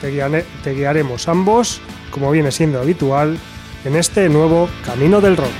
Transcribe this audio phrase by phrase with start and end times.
[0.00, 1.82] te guiaremos ambos
[2.14, 3.36] como viene siendo habitual,
[3.84, 5.50] en este nuevo Camino del Rock.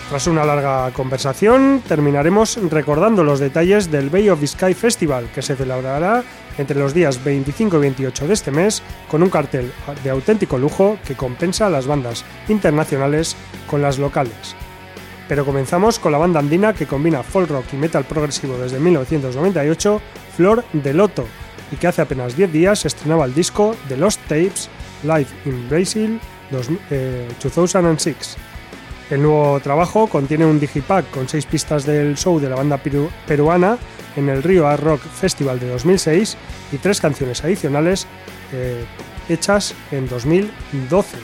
[0.09, 5.57] Tras una larga conversación, terminaremos recordando los detalles del Bay of Biscay Festival, que se
[5.57, 6.23] celebrará
[6.59, 9.73] entre los días 25 y 28 de este mes, con un cartel
[10.05, 13.35] de auténtico lujo que compensa a las bandas internacionales
[13.67, 14.55] con las locales.
[15.27, 20.01] Pero comenzamos con la banda andina que combina folk rock y metal progresivo desde 1998,
[20.37, 21.25] Flor de Loto,
[21.73, 24.69] y que hace apenas 10 días estrenaba el disco The Lost Tapes
[25.05, 26.21] Live in Brazil
[26.51, 26.87] 2006.
[26.91, 28.45] Eh,
[29.11, 32.81] el nuevo trabajo contiene un digipack con seis pistas del show de la banda
[33.27, 33.77] peruana
[34.17, 36.37] en el Rio Art Rock Festival de 2006
[36.73, 38.07] y tres canciones adicionales
[38.53, 38.85] eh,
[39.29, 41.19] hechas en 2012.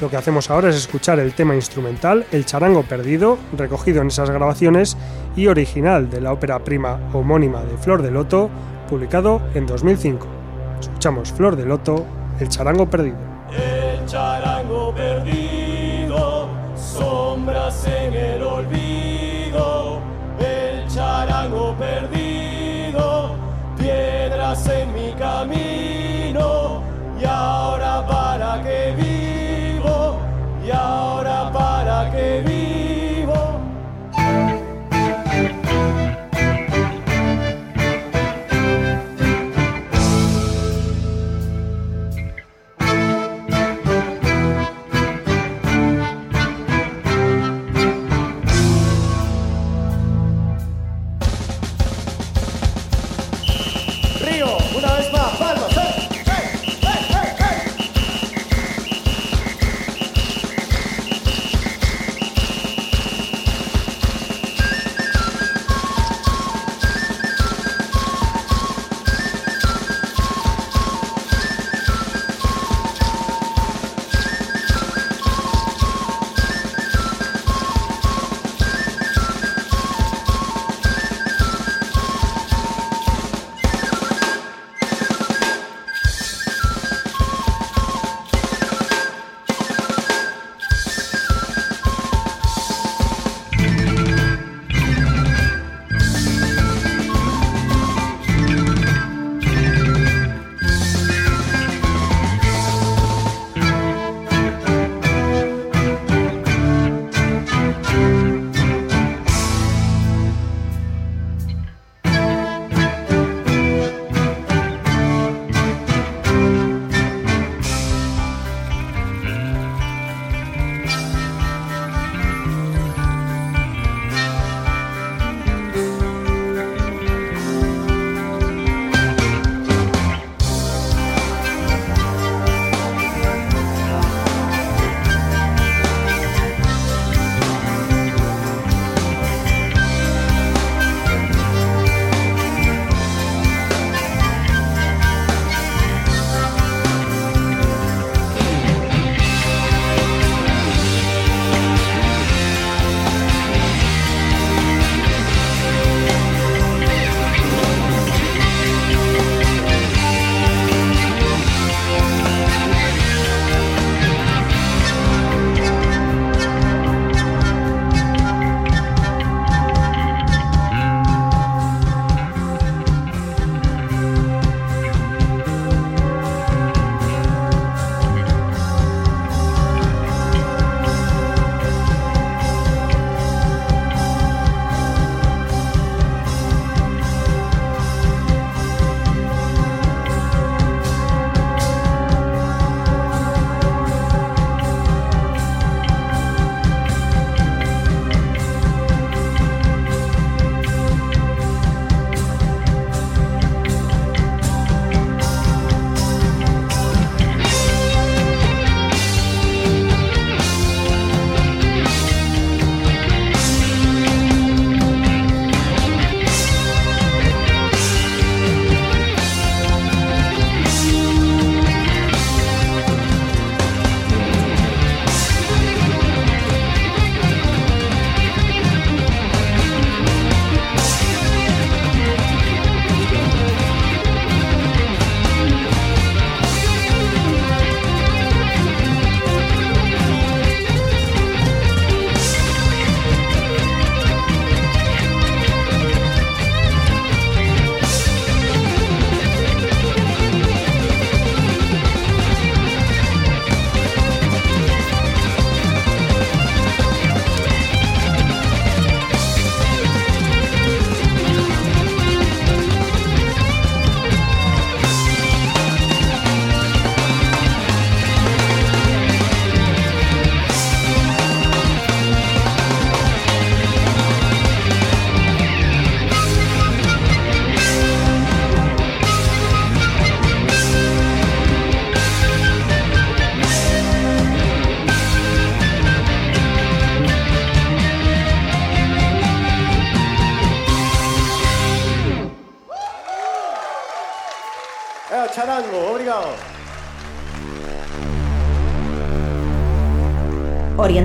[0.00, 4.30] Lo que hacemos ahora es escuchar el tema instrumental El charango perdido, recogido en esas
[4.30, 4.96] grabaciones
[5.36, 8.50] y original de la ópera prima homónima de Flor de Loto,
[8.88, 10.26] publicado en 2005.
[10.80, 12.06] Escuchamos Flor de Loto
[12.40, 13.16] el charango perdido.
[13.52, 18.89] El charango perdido, sombras en el olvido.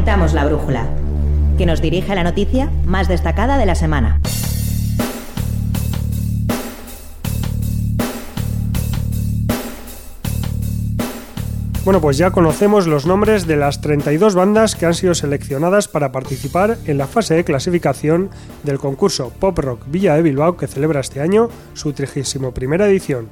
[0.06, 0.88] Orientamos la brújula,
[1.58, 4.20] que nos dirige a la noticia más destacada de la semana.
[11.84, 16.12] Bueno, pues ya conocemos los nombres de las 32 bandas que han sido seleccionadas para
[16.12, 18.30] participar en la fase de clasificación
[18.62, 23.28] del concurso Pop Rock Villa de Bilbao que celebra este año su 31 edición.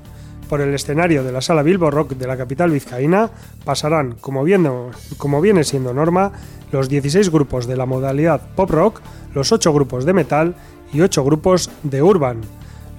[0.53, 3.31] Por el escenario de la sala Bilbo Rock de la capital vizcaína
[3.65, 6.31] pasarán, como, viene siendo norma,
[6.71, 9.01] los 16 grupos de la modalidad Pop Rock,
[9.33, 10.53] los 8 grupos de metal
[10.93, 12.41] y 8 grupos de urban.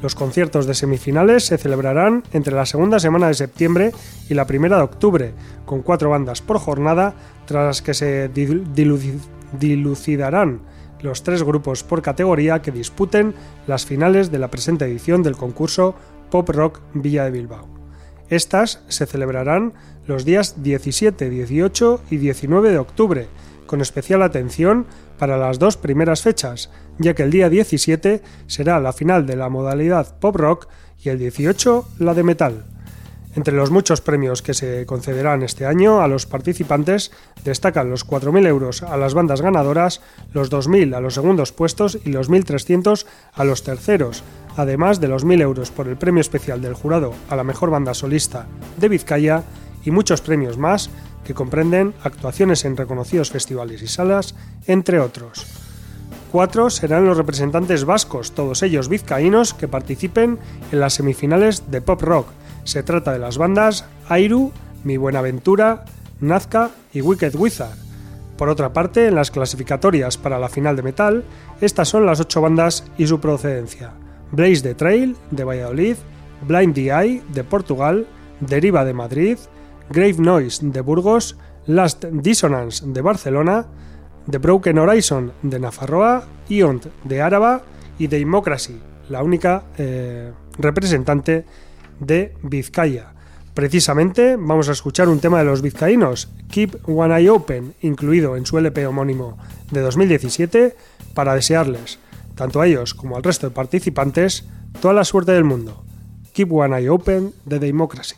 [0.03, 3.93] Los conciertos de semifinales se celebrarán entre la segunda semana de septiembre
[4.29, 5.33] y la primera de octubre,
[5.65, 7.15] con cuatro bandas por jornada,
[7.47, 8.33] tras las que se
[9.61, 10.59] dilucidarán
[11.05, 13.35] los tres grupos por categoría que disputen
[13.67, 15.95] las finales de la presente edición del concurso
[16.35, 17.69] Pop Rock Villa de Bilbao.
[18.29, 19.73] Estas se celebrarán
[20.05, 23.29] los días 17, 18 y 19 de octubre,
[23.69, 24.85] con especial atención
[25.17, 29.49] para las dos primeras fechas, ya que el día 17 será la final de la
[29.49, 30.67] modalidad pop rock
[31.05, 32.65] y el 18 la de metal.
[33.37, 37.11] Entre los muchos premios que se concederán este año a los participantes
[37.43, 40.01] destacan los 4.000 euros a las bandas ganadoras,
[40.33, 44.23] los 2.000 a los segundos puestos y los 1.300 a los terceros,
[44.57, 47.93] además de los 1.000 euros por el premio especial del jurado a la mejor banda
[47.93, 48.47] solista
[48.79, 49.43] de Vizcaya
[49.85, 50.91] y muchos premios más
[51.25, 54.35] que comprenden actuaciones en reconocidos festivales y salas,
[54.67, 55.47] entre otros.
[56.31, 60.39] Cuatro serán los representantes vascos, todos ellos vizcaínos, que participen
[60.73, 62.27] en las semifinales de pop rock.
[62.65, 64.53] Se trata de las bandas Airu,
[64.85, 65.85] Mi Buenaventura,
[66.21, 67.77] Nazca y Wicked Wizard.
[68.37, 71.25] Por otra parte, en las clasificatorias para la final de metal,
[71.61, 73.93] estas son las ocho bandas y su procedencia.
[74.33, 75.97] Blaze the Trail, de Valladolid,
[76.47, 78.07] Blind the de Portugal,
[78.41, 79.39] Deriva de Madrid,
[79.91, 83.67] Grave Noise, de Burgos, Last Dissonance, de Barcelona,
[84.29, 87.63] The Broken Horizon, de Nafarroa, Iont, de Áraba
[87.99, 91.45] y Democracy, la única eh, representante
[92.01, 93.13] de Vizcaya.
[93.55, 98.47] Precisamente vamos a escuchar un tema de los vizcaínos, Keep One Eye Open, incluido en
[98.47, 99.39] su LP homónimo
[99.71, 100.77] de 2017,
[101.15, 101.99] para desearles,
[102.35, 104.45] tanto a ellos como al resto de participantes,
[104.81, 105.85] toda la suerte del mundo.
[106.33, 108.17] Keep One Eye Open de Democracy.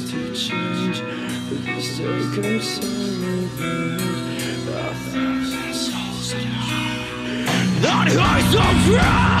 [0.00, 1.00] to change.
[1.48, 2.80] But this circumstance
[4.68, 7.82] A thousand souls in heart.
[7.82, 9.35] Not hearts of pride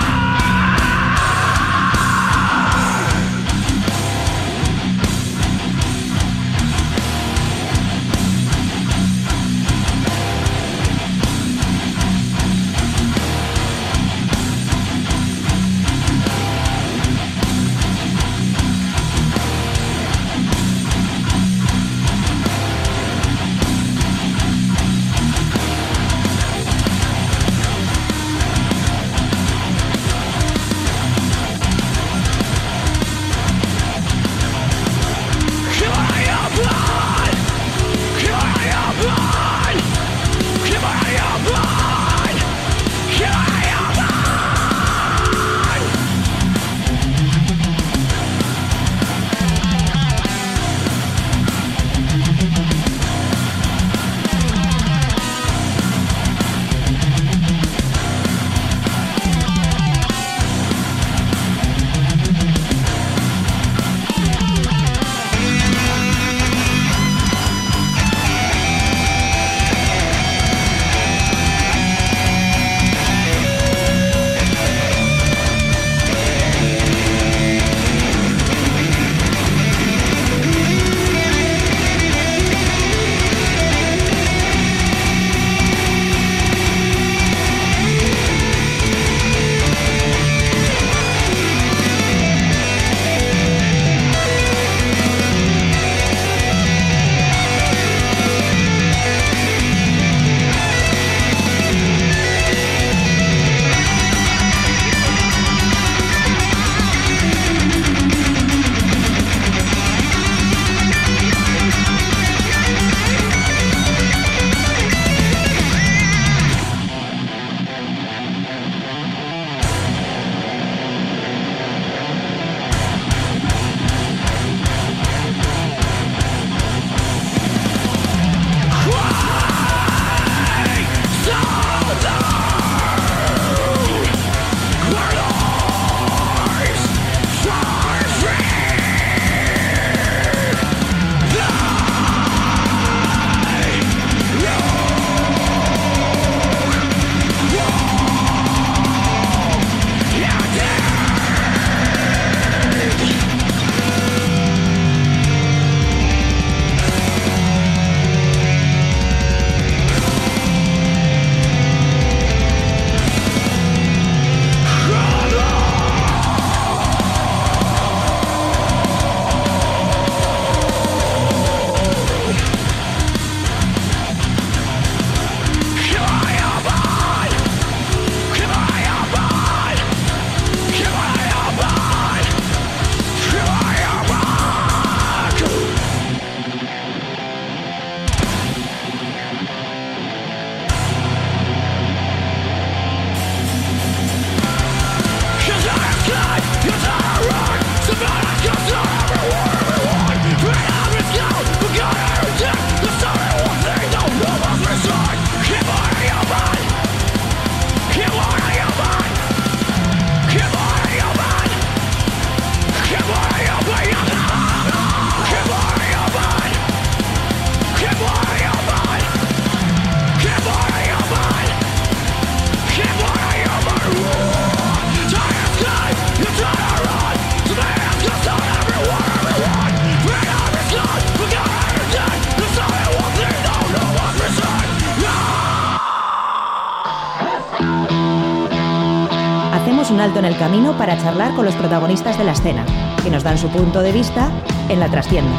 [240.18, 242.64] en el camino para charlar con los protagonistas de la escena,
[243.02, 244.30] que nos dan su punto de vista
[244.68, 245.32] en la trastienda.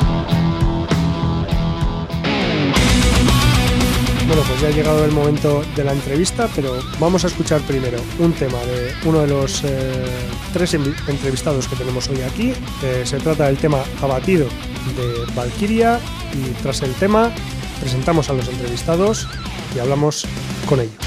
[4.28, 7.98] Bueno, pues ya ha llegado el momento de la entrevista, pero vamos a escuchar primero
[8.20, 10.06] un tema de uno de los eh,
[10.52, 12.54] tres entrevistados que tenemos hoy aquí.
[12.84, 14.48] Eh, se trata del tema Abatido
[14.98, 16.00] de Valkyria
[16.34, 17.32] y tras el tema
[17.80, 19.28] presentamos a los entrevistados
[19.76, 20.26] y hablamos
[20.68, 21.07] con ellos.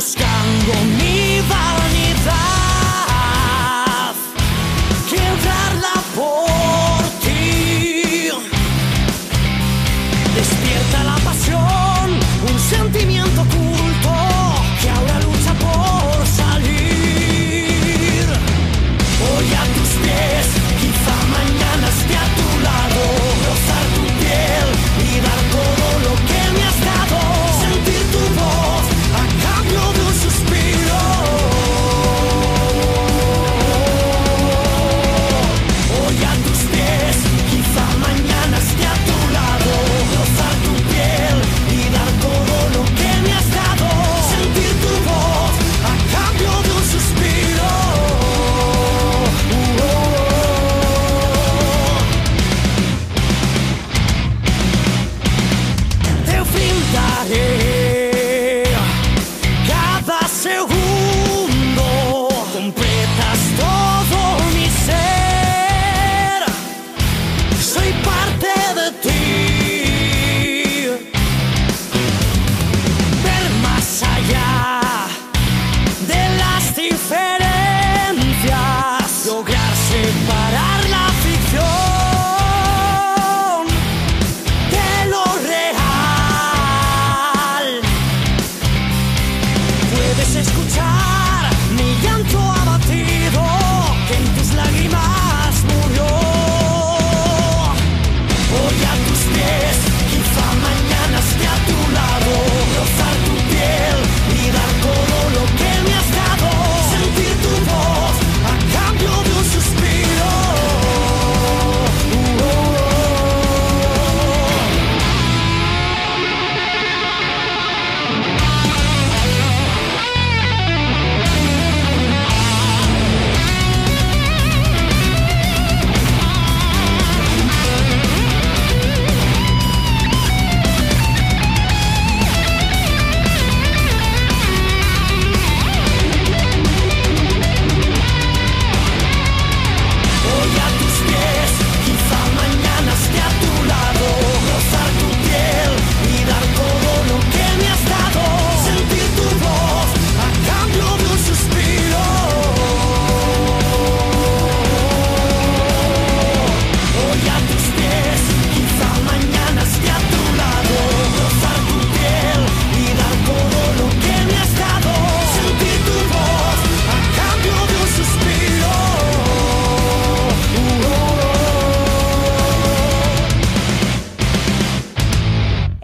[0.00, 2.69] buscando mi vanidad.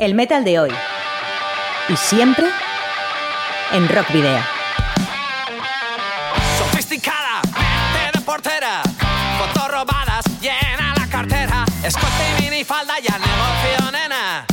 [0.07, 0.71] El metal de hoy.
[1.89, 2.47] Y siempre
[3.73, 4.39] en Rock Video.
[6.59, 8.83] Sofisticada, mente de portera,
[9.37, 12.07] fotos robadas, llena la cartera, escote
[12.39, 14.47] y minifalda ya negocio, nena.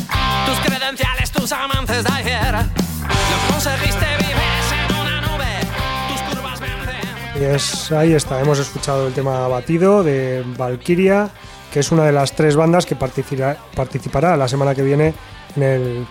[0.48, 5.60] Tus credenciales, tus amantes de ayer, lo conseguiste, vives en una nube,
[6.08, 7.40] tus curvas vencen.
[7.40, 11.30] Y es, ahí está, hemos escuchado el tema Batido de Valkyria,
[11.72, 15.14] que es una de las tres bandas que participará, participará la semana que viene
[15.56, 16.08] en el,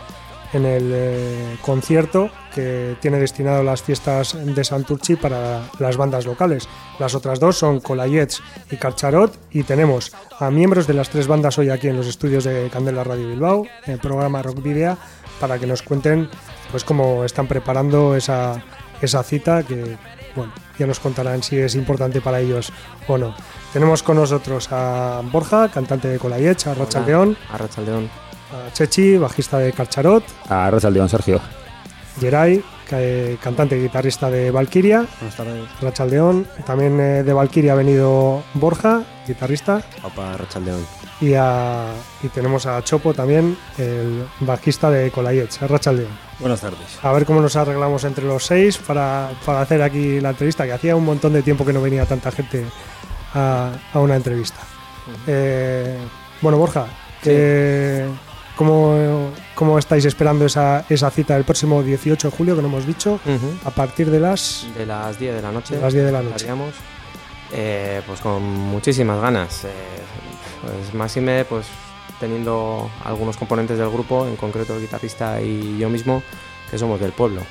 [0.52, 6.68] en el eh, concierto que tiene destinado las fiestas de Santurchi para las bandas locales.
[6.98, 11.59] Las otras dos son Colayets y Carcharot y tenemos a miembros de las tres bandas
[11.59, 14.98] hoy aquí en los estudios de Candela Radio Bilbao, en el programa Rock Video,
[15.40, 16.28] para que nos cuenten
[16.70, 18.62] pues cómo están preparando esa,
[19.00, 19.96] esa cita que
[20.35, 22.72] bueno, ya nos contarán si es importante para ellos
[23.09, 23.35] o no.
[23.72, 28.11] Tenemos con nosotros a Borja, cantante de Colayech, a Rocha León, Arrachaldeón.
[28.53, 31.41] A Chechi, bajista de Carcharot, A Rosaldeón, Sergio.
[32.21, 35.65] Geray, ca- eh, cantante y guitarrista de Valkyria, Buenas tardes.
[35.81, 40.85] Rachaldeón, también eh, de Valkyria ha venido Borja, guitarrista, Opa, Rachaldeón.
[41.23, 41.87] y, a,
[42.23, 46.11] y tenemos a Chopo también, el bajista de Colayech, Rachaldeón.
[46.38, 46.99] Buenas tardes.
[47.03, 50.73] A ver cómo nos arreglamos entre los seis para, para hacer aquí la entrevista, que
[50.73, 52.67] hacía un montón de tiempo que no venía tanta gente
[53.33, 54.59] a, a una entrevista.
[55.27, 55.97] Eh,
[56.43, 56.85] bueno, Borja,
[57.23, 58.07] que-
[58.57, 62.87] ¿cómo, cómo estáis esperando esa, esa cita del próximo 18 de julio que no hemos
[62.87, 63.21] dicho?
[63.25, 63.55] Ujú.
[63.65, 65.75] A partir de las, De las 10 de la noche.
[65.77, 66.47] de las 10 de la noche.
[67.53, 69.65] Eh, pues con muchísimas ganas.
[69.65, 69.69] Eh,
[70.62, 71.67] pues máxime, pues
[72.21, 76.23] teniendo algunos componentes del grupo, en concreto el guitarrista y yo mismo,
[76.71, 77.43] que somos del pueblo.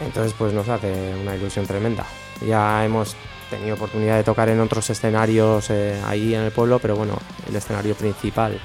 [0.00, 2.04] Entonces, pues nos hace una ilusión tremenda.
[2.46, 3.14] Ya hemos
[3.48, 7.16] tenido oportunidad de tocar en otros escenarios eh, ahí en el pueblo, pero bueno,
[7.48, 8.58] el escenario principal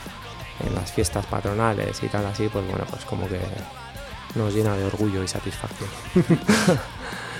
[0.65, 3.39] en las fiestas patronales y tal así, pues bueno, pues como que
[4.35, 5.89] nos llena de orgullo y satisfacción.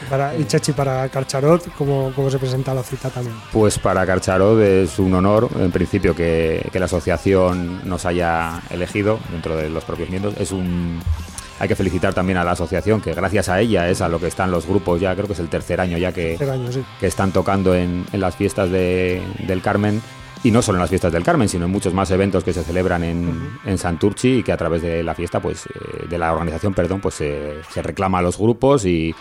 [0.09, 3.35] Para, y Chechi para Carcharot, ¿cómo, ¿cómo se presenta la cita también?
[3.51, 9.19] Pues para Carcharod es un honor, en principio, que, que la asociación nos haya elegido
[9.31, 10.35] dentro de los propios miembros.
[10.39, 11.01] Es un.
[11.59, 14.27] Hay que felicitar también a la asociación, que gracias a ella es a lo que
[14.27, 16.85] están los grupos ya, creo que es el tercer año ya que, año, sí.
[16.99, 20.01] que están tocando en, en las fiestas de- del Carmen.
[20.43, 22.63] Y no solo en las fiestas del Carmen, sino en muchos más eventos que se
[22.63, 26.31] celebran en, en Santurchi y que a través de la fiesta, pues, eh, de la
[26.31, 29.13] organización, perdón, pues se- se reclama a los grupos y,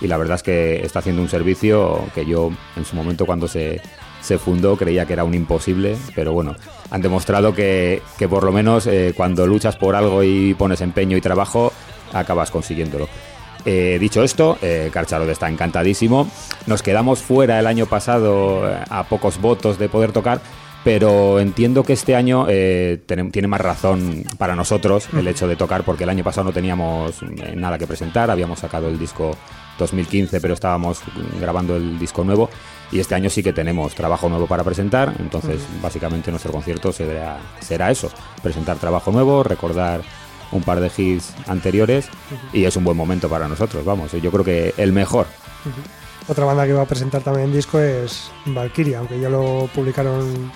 [0.00, 3.46] y la verdad es que está haciendo un servicio que yo en su momento cuando
[3.48, 3.80] se,
[4.22, 6.56] se fundó creía que era un imposible, pero bueno,
[6.90, 11.16] han demostrado que, que por lo menos eh, cuando luchas por algo y pones empeño
[11.16, 11.72] y trabajo,
[12.12, 13.08] acabas consiguiéndolo.
[13.64, 16.28] Eh, dicho esto, eh, Carcharod está encantadísimo.
[16.66, 20.40] Nos quedamos fuera el año pasado eh, a pocos votos de poder tocar,
[20.84, 25.84] pero entiendo que este año eh, tiene más razón para nosotros el hecho de tocar,
[25.84, 29.36] porque el año pasado no teníamos eh, nada que presentar, habíamos sacado el disco
[29.78, 31.00] 2015, pero estábamos
[31.40, 32.50] grabando el disco nuevo.
[32.90, 37.38] Y este año sí que tenemos trabajo nuevo para presentar, entonces básicamente nuestro concierto será,
[37.60, 38.10] será eso,
[38.42, 40.02] presentar trabajo nuevo, recordar
[40.50, 42.08] un par de hits anteriores
[42.52, 45.26] y es un buen momento para nosotros, vamos, yo creo que el mejor.
[46.28, 50.52] Otra banda que va a presentar también disco es Valkyria, aunque ya lo publicaron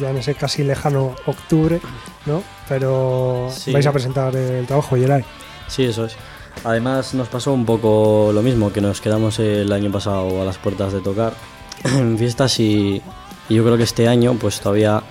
[0.00, 1.80] ya en ese casi lejano octubre,
[2.26, 2.42] ¿no?
[2.68, 3.72] Pero Sí.
[3.72, 5.24] vais a presentar el trabajo, Yeray.
[5.68, 6.16] Sí, eso es.
[6.64, 10.58] Además nos pasó un poco lo mismo, que nos quedamos el año pasado a las
[10.58, 11.32] puertas de tocar
[11.84, 13.02] en fiestas y,
[13.48, 15.02] y yo creo que este año pues todavía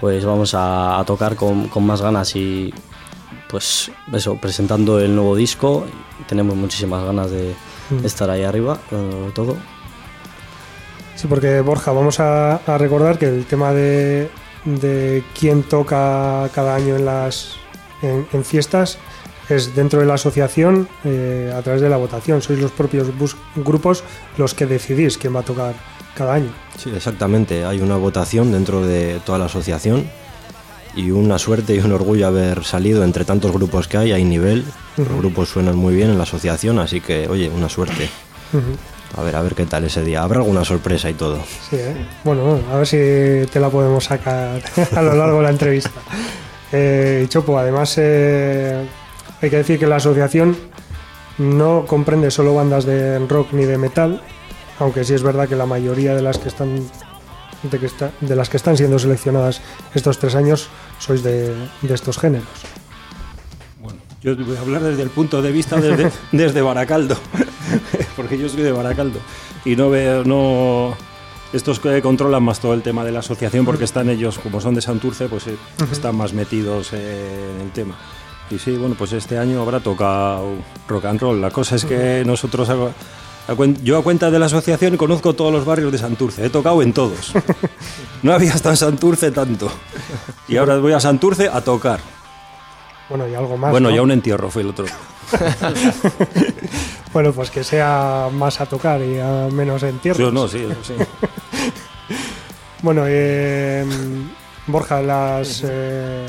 [0.00, 2.72] pues vamos a, a tocar con, con más ganas y
[3.48, 5.84] pues eso, presentando el nuevo disco,
[6.26, 7.54] tenemos muchísimas ganas de
[7.90, 8.06] Mm.
[8.06, 9.56] estar ahí arriba, dándolo todo.
[11.22, 14.28] Sí, porque Borja, vamos a, a recordar que el tema de,
[14.64, 17.52] de quién toca cada año en las
[18.02, 18.98] en, en fiestas
[19.48, 22.42] es dentro de la asociación eh, a través de la votación.
[22.42, 24.02] Sois los propios bus- grupos
[24.36, 25.74] los que decidís quién va a tocar
[26.16, 26.50] cada año.
[26.76, 27.64] Sí, exactamente.
[27.64, 30.10] Hay una votación dentro de toda la asociación
[30.96, 34.10] y una suerte y un orgullo haber salido entre tantos grupos que hay.
[34.12, 34.64] Hay nivel,
[34.96, 38.08] los grupos suenan muy bien en la asociación, así que, oye, una suerte.
[38.52, 38.76] Ujú.
[39.16, 40.22] A ver, a ver qué tal ese día.
[40.22, 41.38] Habrá alguna sorpresa y todo.
[41.68, 41.94] Sí, ¿eh?
[42.24, 42.96] Bueno, a ver si
[43.52, 44.62] te la podemos sacar
[44.96, 45.90] a lo largo de la entrevista.
[46.72, 48.86] Eh, Chopo, además eh,
[49.42, 50.56] hay que decir que la asociación
[51.38, 54.22] no comprende solo bandas de rock ni de metal,
[54.78, 56.76] aunque sí es verdad que la mayoría de las que están
[57.62, 59.60] de, que está- de las que están siendo seleccionadas
[59.94, 62.48] estos tres años sois de, de estos géneros.
[64.22, 67.16] Yo voy a hablar desde el punto de vista desde, desde Baracaldo,
[68.22, 69.18] porque yo soy de Baracaldo
[69.64, 70.94] y no veo, no,
[71.52, 74.74] estos que controlan más todo el tema de la asociación porque están ellos, como son
[74.74, 75.56] de Santurce, pues eh,
[75.90, 77.94] están más metidos en el tema.
[78.50, 80.46] Y sí, bueno, pues este año habrá tocado
[80.88, 81.40] rock and roll.
[81.40, 82.74] La cosa es que nosotros, a-
[83.50, 86.80] a yo a cuenta de la asociación conozco todos los barrios de Santurce, he tocado
[86.82, 87.32] en todos.
[88.22, 89.68] No había hasta en Santurce tanto.
[90.46, 91.98] Y ahora voy a Santurce a tocar.
[93.12, 93.70] Bueno, y algo más.
[93.70, 93.94] bueno, ¿no?
[93.94, 94.86] ya un entierro fue el otro.
[97.12, 100.18] Bueno, pues que sea más a tocar y a menos entierros.
[100.18, 100.94] Yo no, sí, sí.
[102.80, 103.84] Bueno, eh,
[104.66, 106.26] Borja, las, eh,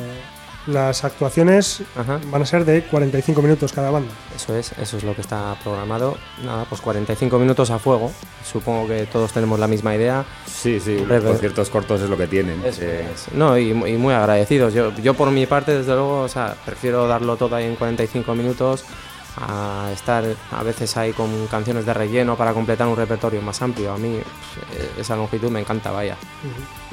[0.68, 2.20] las actuaciones Ajá.
[2.32, 4.12] van a ser de 45 minutos cada banda.
[4.36, 6.18] Eso es, eso es lo que está programado.
[6.44, 8.12] Nada, pues 45 minutos a fuego.
[8.50, 10.26] Supongo que todos tenemos la misma idea.
[10.46, 12.64] Sí, sí, los conciertos cortos es lo que tienen.
[12.66, 13.34] Eso Eh, es.
[13.34, 14.74] No, y, y muy agradecidos.
[14.74, 18.34] Yo, yo por mi parte, desde luego, o sea, prefiero darlo todo ahí en 45
[18.36, 18.86] minutos
[19.38, 23.92] a estar a veces ahí con canciones de relleno para completar un repertorio más amplio.
[23.94, 24.20] A mí
[24.70, 26.16] pues, esa longitud me encanta, vaya.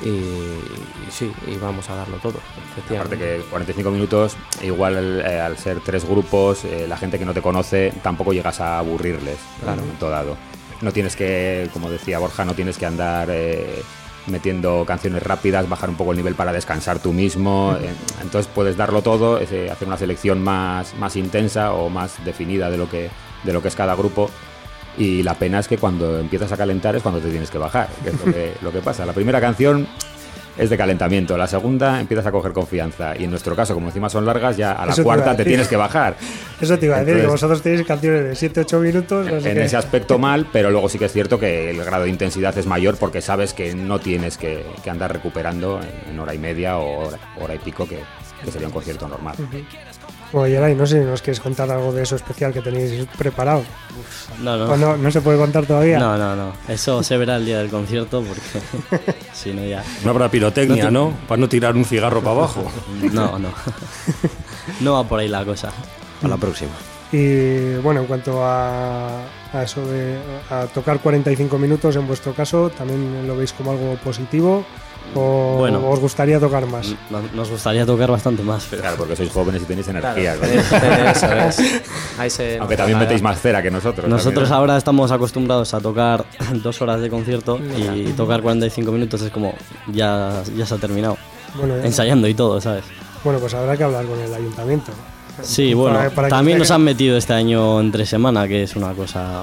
[0.02, 2.38] y, y sí, y vamos a darlo todo.
[2.94, 7.34] Aparte que 45 minutos, igual eh, al ser tres grupos, eh, la gente que no
[7.34, 9.74] te conoce tampoco llegas a aburrirles Claro.
[9.74, 10.36] en un momento dado.
[10.80, 13.82] No tienes que, como decía Borja, no tienes que andar eh,
[14.26, 17.76] metiendo canciones rápidas, bajar un poco el nivel para descansar tú mismo.
[17.80, 17.90] eh,
[18.22, 22.88] entonces puedes darlo todo, hacer una selección más, más intensa o más definida de lo
[22.88, 23.10] que,
[23.44, 24.30] de lo que es cada grupo.
[24.98, 27.88] Y la pena es que cuando empiezas a calentar es cuando te tienes que bajar,
[28.02, 29.06] que es lo que, lo que pasa.
[29.06, 29.86] La primera canción
[30.60, 34.08] es de calentamiento, la segunda empiezas a coger confianza y en nuestro caso, como encima
[34.10, 36.16] son largas, ya a la Eso cuarta te tienes que bajar.
[36.60, 39.26] Eso te iba a decir, que vosotros tenéis canciones de 7-8 minutos.
[39.26, 42.04] así En que- ese aspecto mal, pero luego sí que es cierto que el grado
[42.04, 46.20] de intensidad es mayor porque sabes que no tienes que, que andar recuperando en, en
[46.20, 47.98] hora y media o hora, hora y pico que,
[48.44, 49.36] que sería un concierto normal.
[50.32, 53.62] Bueno, Yeray, no sé si nos quieres contar algo de eso especial que tenéis preparado.
[54.40, 54.72] No, no.
[54.72, 55.98] ¿O no, no se puede contar todavía?
[55.98, 56.52] No, no, no.
[56.68, 59.82] Eso se verá el día del concierto porque si no ya.
[60.04, 62.64] No habrá pirotecnia, No Para no tirar un cigarro para abajo.
[63.12, 63.48] No, no.
[64.80, 65.72] No va por ahí la cosa.
[66.22, 66.70] A la próxima.
[67.12, 70.16] Y bueno, en cuanto a, a eso de
[70.48, 74.64] a tocar 45 minutos, en vuestro caso, ¿también lo veis como algo positivo?
[75.14, 75.88] ¿O Bueno.
[75.88, 76.94] os gustaría tocar más?
[77.10, 78.82] No- Nos gustaría tocar bastante más, pero.
[78.82, 80.36] Claro, porque sois jóvenes y tenéis energía.
[80.36, 81.10] Claro, ¿no?
[81.10, 81.26] eso
[81.60, 81.82] es.
[82.18, 84.08] Ahí se Aunque también la metéis más cera que nosotros.
[84.08, 84.52] Nosotros también.
[84.58, 86.24] ahora estamos acostumbrados a tocar
[86.62, 89.54] dos horas de concierto y tocar 45 minutos es como
[89.92, 91.16] ya, ya se ha terminado.
[91.56, 92.84] Bueno, ya- Ensayando y todo, ¿sabes?
[93.24, 94.92] Bueno, pues habrá que hablar con el ayuntamiento.
[95.42, 99.42] Sí, bueno, para también nos han metido este año entre semana, que es una cosa...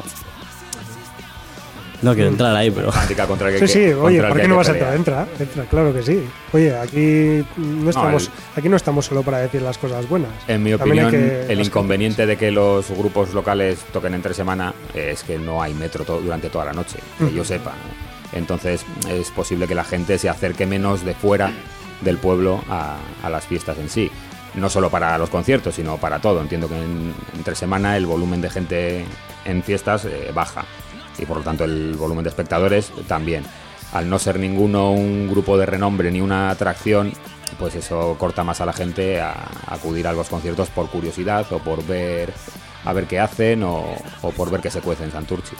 [2.01, 2.91] No quiero entrar ahí, pero...
[3.27, 4.95] Contra el Sí, que- sí, contra oye, ¿por qué hay no que vas a entrar?
[4.95, 6.23] Entra, entra, claro que sí.
[6.53, 10.29] Oye, aquí no estamos, el- aquí no estamos solo para decir las cosas buenas.
[10.47, 11.11] En mi También opinión,
[11.47, 15.73] que- el inconveniente de que los grupos locales toquen entre semana es que no hay
[15.73, 17.73] metro to- durante toda la noche, que yo sepa.
[18.33, 21.51] Entonces es posible que la gente se acerque menos de fuera
[22.01, 24.11] del pueblo a, a las fiestas en sí.
[24.53, 26.41] No solo para los conciertos, sino para todo.
[26.41, 29.05] Entiendo que en- entre semana el volumen de gente
[29.45, 30.65] en fiestas eh, baja
[31.19, 33.43] y por lo tanto el volumen de espectadores también.
[33.93, 37.13] Al no ser ninguno un grupo de renombre ni una atracción,
[37.57, 39.33] pues eso corta más a la gente a,
[39.67, 42.33] acudir a los conciertos por curiosidad o por ver
[42.85, 45.55] a ver qué hacen o, o por ver qué se cuece en Santurchi.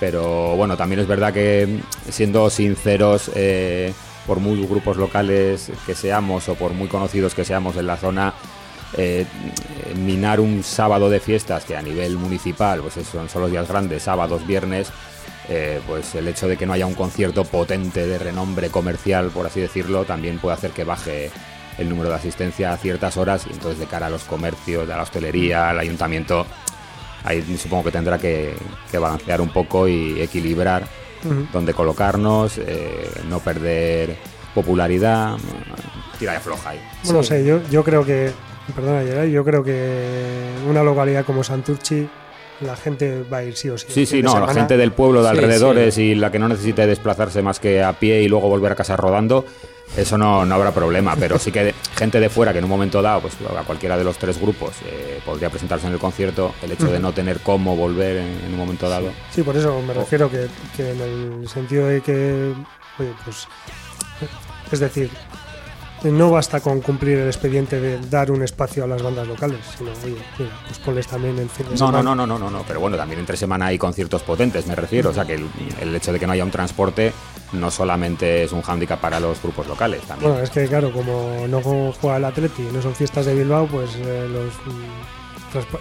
[0.00, 3.92] Pero bueno, también es verdad que siendo sinceros, eh,
[4.28, 8.34] por muy grupos locales que seamos o por muy conocidos que seamos en la zona,
[8.96, 9.26] eh,
[9.96, 14.46] minar un sábado de fiestas que a nivel municipal pues son solo días grandes, sábados,
[14.46, 14.88] viernes,
[15.48, 19.46] eh, pues el hecho de que no haya un concierto potente de renombre comercial, por
[19.46, 21.30] así decirlo, también puede hacer que baje
[21.78, 24.96] el número de asistencia a ciertas horas y entonces de cara a los comercios, a
[24.96, 26.44] la hostelería, al ayuntamiento,
[27.24, 28.54] ahí supongo que tendrá que,
[28.90, 30.86] que balancear un poco y equilibrar
[31.24, 31.46] Ujú.
[31.52, 34.16] dónde colocarnos, eh, no perder
[34.54, 35.36] popularidad,
[36.18, 36.80] tira de floja ahí.
[37.10, 38.32] No sé, yo, yo creo que,
[38.74, 42.08] perdona, Yeray, yo creo que una localidad como Santurchi,
[42.60, 43.86] la gente va a ir sí o sí.
[43.90, 46.86] Sí, sí, no, la gente del pueblo de Sí, alrededores y la que no necesite
[46.86, 49.44] desplazarse más que a pie y luego volver a casa rodando,
[49.96, 52.70] eso no, no habrá problema, pero sí que de- gente de fuera que en un
[52.70, 56.52] momento dado, pues a cualquiera de los tres grupos eh, podría presentarse en el concierto,
[56.62, 59.10] el hecho de no tener cómo volver en, en un momento dado.
[59.30, 61.00] Sí, por eso me refiero que, que en
[61.42, 62.52] el sentido de que,
[62.98, 63.46] oye, pues,
[64.72, 65.10] es decir,
[66.04, 69.90] no basta con cumplir el expediente de dar un espacio a las bandas locales, sino,
[70.04, 72.02] oye, mira, pues ponles también el fin de No, semana.
[72.02, 75.10] no, no, no, no, no, pero bueno, también entre semana hay conciertos potentes, me refiero,
[75.10, 75.46] o sea que el,
[75.80, 77.12] el hecho de que no haya un transporte
[77.52, 80.30] no solamente es un hándicap para los grupos locales, también.
[80.30, 83.66] Bueno, es que claro, como no juega el Atleti y no son fiestas de Bilbao,
[83.66, 84.52] pues eh, los,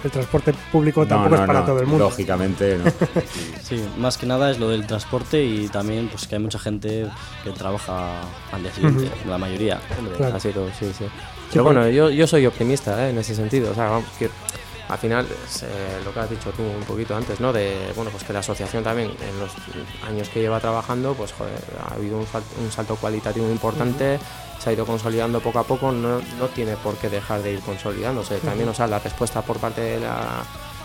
[0.04, 2.06] el transporte público No, tampoco no, es para no, todo el mundo.
[2.06, 2.86] Lógicamente, no.
[3.62, 7.08] Sí, más que nada es lo del transporte y también pues que hay mucha gente
[7.44, 9.80] que trabaja al día siguiente, la mayoría.
[9.98, 10.36] Hombre, Claro.
[10.36, 11.06] así lo- sí, sí.
[11.52, 13.10] Pero bueno, yo, yo soy optimista ¿eh?
[13.12, 13.72] en ese sentido.
[13.72, 14.30] O sea, vamos, que
[14.90, 15.68] al final es eh,
[16.06, 17.52] lo que has dicho tú un poquito antes, ¿no?
[17.52, 19.52] De bueno, pues que la asociación también en los
[20.08, 24.20] años que lleva trabajando, pues joder, ha habido un, sal- un salto cualitativo importante,
[24.60, 27.60] se ha ido consolidando poco a poco, no, no tiene por qué dejar de ir
[27.60, 28.38] consolidándose.
[28.40, 30.44] También, o sea, la respuesta por parte de la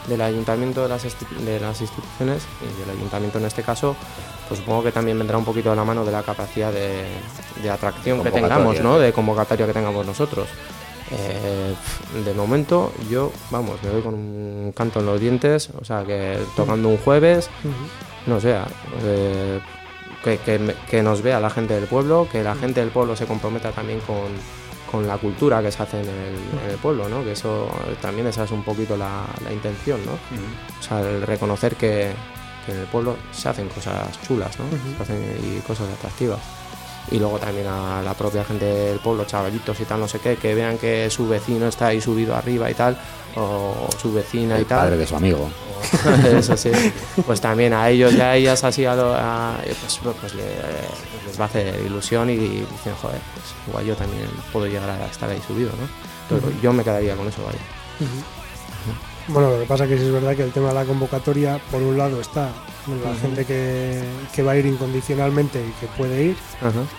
[0.08, 3.94] del ayuntamiento de las, de las instituciones y del ayuntamiento en este caso
[4.48, 7.04] pues supongo que también vendrá un poquito de la mano de la capacidad de,
[7.62, 8.98] de atracción que tengamos ¿no?
[8.98, 10.48] de convocatoria que tengamos nosotros
[11.10, 11.74] Eh,
[12.24, 16.38] de momento yo vamos me voy con un canto en los dientes o sea que
[16.56, 17.50] tocando un jueves
[18.26, 18.56] no sé
[19.02, 19.60] eh,
[20.24, 23.72] que, que nos vea la gente del pueblo que la gente del pueblo se comprometa
[23.72, 24.28] también con,
[24.92, 26.34] con la cultura que se hace en el,
[26.64, 27.24] en el pueblo, ¿no?
[27.24, 27.66] Que eso
[28.02, 30.12] también esa es un poquito la, la intención, ¿no?
[30.12, 32.12] O sea, el reconocer que,
[32.66, 34.66] que en el pueblo se hacen cosas chulas, ¿no?
[34.98, 36.40] Se hacen y cosas atractivas.
[37.10, 40.36] Y luego también a la propia gente del pueblo, chavalitos y tal, no sé qué,
[40.36, 42.96] que vean que su vecino está ahí subido arriba y tal,
[43.36, 44.78] o su vecina y El tal.
[44.78, 45.50] padre de su amigo.
[46.38, 46.70] Eso sí.
[47.26, 50.44] Pues también a ellos y a ellas así a lo- a- pues, pues le-
[51.26, 55.06] les va a hacer ilusión y dicen, joder, pues igual yo también puedo llegar a
[55.06, 55.88] estar ahí subido, ¿no?
[56.36, 57.58] Entonces, yo me quedaría con eso, vaya.
[59.28, 61.80] Bueno, lo que pasa que sí es verdad que el tema de la convocatoria, por
[61.82, 62.50] un lado está
[63.04, 64.02] la gente que,
[64.34, 66.36] que va a ir incondicionalmente y que puede ir,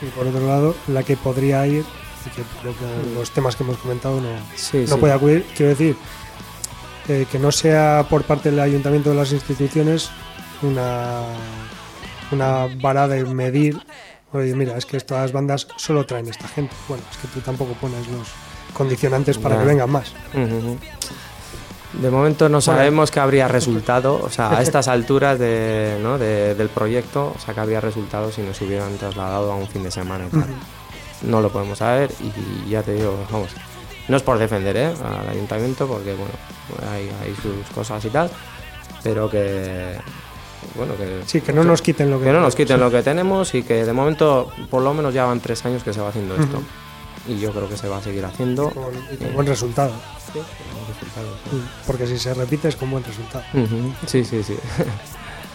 [0.01, 1.83] y por otro lado la que podría ir
[2.25, 4.99] y que creo que los temas que hemos comentado no, Sí, no sí.
[5.01, 5.45] puede acudir.
[5.55, 5.97] Quiero decir,
[7.09, 10.09] eh, que no sea por parte del ayuntamiento de las instituciones
[10.61, 11.23] una,
[12.31, 13.77] una vara de medir,
[14.31, 16.73] oye, mira, es que estas bandas solo traen esta gente.
[16.87, 18.29] Bueno, es que tú tampoco pones los
[18.73, 20.13] condicionantes para que vengan más.
[22.01, 26.17] De momento no sabemos que habría resultado, o sea, a estas alturas de, ¿no?
[26.17, 29.83] de- del proyecto, o sea, que habría resultado si nos hubieran trasladado a un fin
[29.83, 30.45] de semana y tal.
[31.21, 32.11] No lo podemos saber
[32.65, 33.49] y ya te digo, vamos,
[34.07, 34.87] no es por defender ¿eh?
[35.03, 36.33] al ayuntamiento, porque bueno,
[36.91, 38.29] hay, hay sus cosas y tal,
[39.03, 39.95] pero que,
[40.75, 41.21] bueno, que...
[41.27, 42.83] Sí, que no nos quiten lo que Que no nos quiten sí.
[42.83, 45.93] lo que tenemos y que de momento, por lo menos ya van tres años que
[45.93, 46.61] se va haciendo esto.
[47.27, 48.69] Y yo creo que se va a seguir haciendo.
[48.71, 49.91] Con, y con Eh, buen resultado.
[50.33, 51.55] sí, con buen resultado, sí.
[51.55, 53.43] Mm, Porque si se repite es con buen resultado.
[54.07, 54.55] Sí, sí, sí.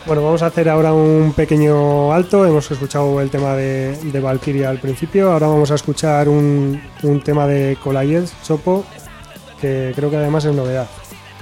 [0.07, 2.47] Bueno, vamos a hacer ahora un pequeño alto.
[2.47, 5.31] Hemos escuchado el tema de, de Valkyria al principio.
[5.33, 8.87] Ahora vamos a escuchar un, un tema de Colayez, Chopo,
[9.61, 10.89] que creo que además es novedad.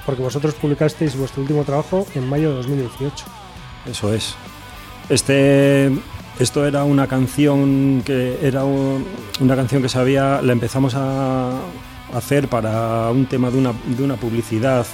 [0.05, 3.25] Porque vosotros publicasteis vuestro último trabajo en mayo de 2018.
[3.89, 4.35] Eso es.
[5.07, 5.89] Este,
[6.39, 9.05] esto era una canción que era un-
[9.39, 11.51] una canción que sabía, la empezamos a
[12.13, 14.85] hacer para un tema de una, de una publicidad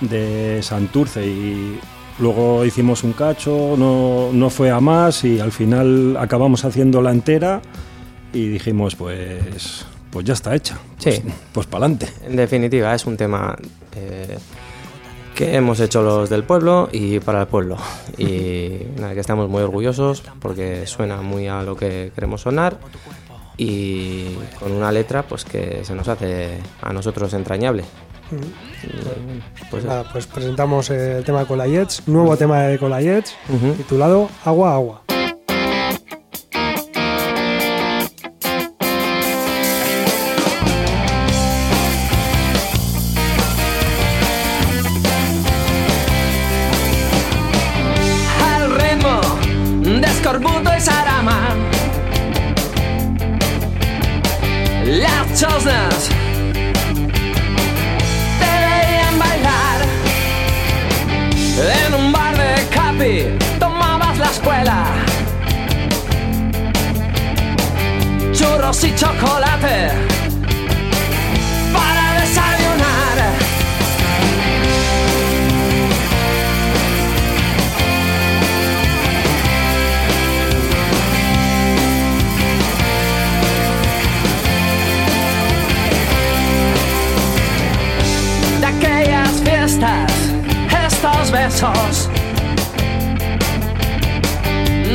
[0.00, 1.78] de Santurce y
[2.18, 7.10] luego hicimos un cacho, no, no fue a más y al final acabamos haciendo la
[7.12, 7.62] entera
[8.32, 10.78] y dijimos pues pues ya está hecha.
[10.98, 11.10] Sí.
[11.22, 12.08] Pues, pues para adelante.
[12.26, 13.56] En definitiva, es un tema
[13.96, 14.38] eh,
[15.34, 17.76] que hemos hecho los del pueblo y para el pueblo.
[18.18, 22.78] Y nada, que estamos muy orgullosos porque suena muy a lo que queremos sonar
[23.56, 27.84] y con una letra pues que se nos hace a nosotros entrañable.
[28.30, 28.86] Mm.
[28.86, 33.72] Y, pues Nada, pues presentamos el tema de Colayets, nuevo tema de Colayets, Ujú.
[33.74, 35.02] titulado Agua, Agua.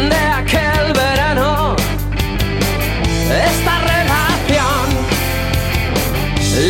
[0.10, 1.76] De aquel verano,
[3.30, 4.86] esta relación,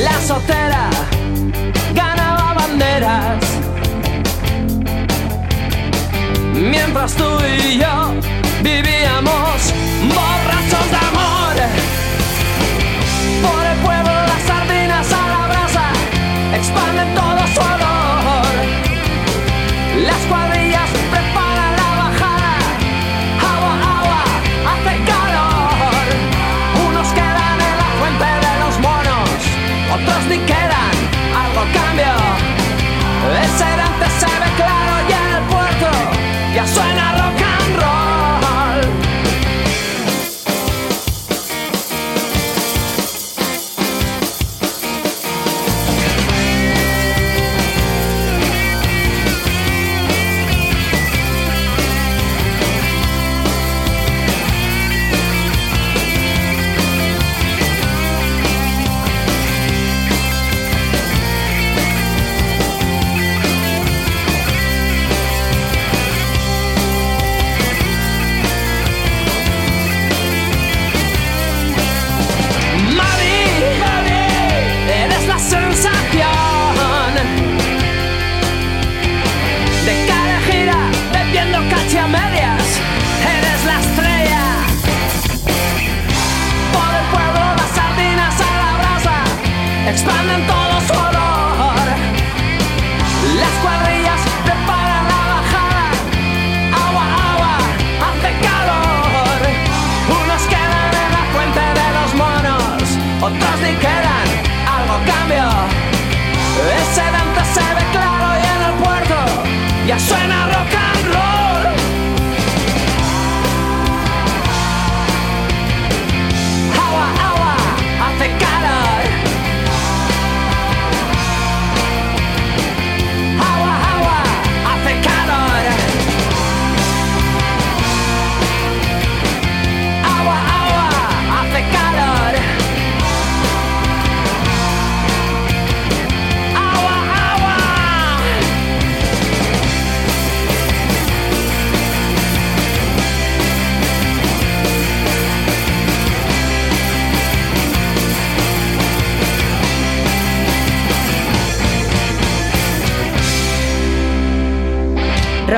[0.03, 0.89] la sotera
[1.95, 3.39] ganaba banderas,
[6.55, 7.98] mientras tú y yo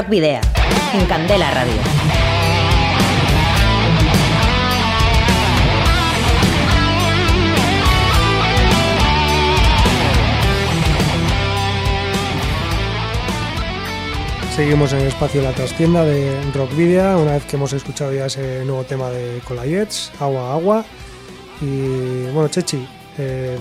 [0.01, 0.41] Rock Video,
[0.93, 1.73] en Candela Radio.
[14.55, 18.11] Seguimos en el espacio de la trastienda de Rock Video, una vez que hemos escuchado
[18.11, 20.83] ya ese nuevo tema de Colayets, Agua Agua.
[21.61, 22.87] Y bueno, Chechi,
[23.19, 23.55] eh,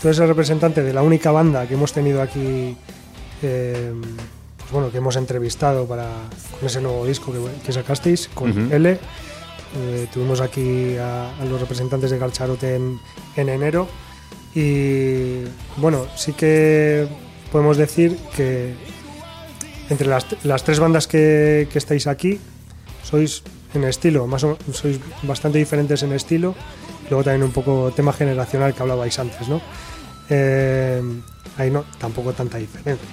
[0.00, 2.76] tú eres el representante de la única banda que hemos tenido aquí,
[3.42, 3.92] eh,
[4.70, 6.08] pues bueno, que hemos entrevistado para,
[6.58, 8.72] con ese nuevo disco que, que sacasteis, con.
[8.72, 8.98] L.
[9.76, 13.00] Eh, tuvimos aquí a, a los representantes de Galcharote en,
[13.34, 13.88] en enero.
[14.54, 15.42] Y
[15.76, 17.08] bueno, sí que
[17.50, 18.74] podemos decir que
[19.88, 22.38] entre las, las tres bandas que, que estáis aquí,
[23.02, 23.42] sois
[23.74, 26.54] en estilo, más o, sois bastante diferentes en estilo.
[27.08, 29.60] Luego también un poco tema generacional que hablabais antes, ¿no?
[30.28, 31.02] Eh,
[31.58, 33.08] ahí no, tampoco tanta diferencia.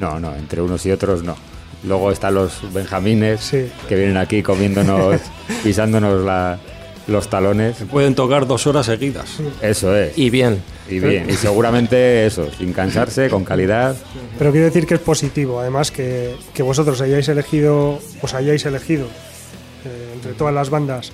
[0.00, 1.36] No, no, entre unos y otros no.
[1.84, 3.68] Luego están los benjamines Sí.
[3.88, 5.20] que vienen aquí comiéndonos,
[5.62, 6.58] pisándonos la-
[7.06, 7.76] los talones.
[7.90, 9.36] Pueden tocar dos horas seguidas.
[9.62, 10.18] Eso es.
[10.18, 10.60] Y bien.
[10.90, 11.30] Y bien.
[11.30, 13.94] Y seguramente eso, sin cansarse, con calidad.
[14.38, 19.06] Pero quiero decir que es positivo, además, que, que vosotros hayáis elegido, os hayáis elegido
[19.84, 21.12] eh, entre todas las bandas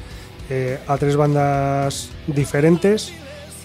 [0.48, 3.12] eh, a tres bandas diferentes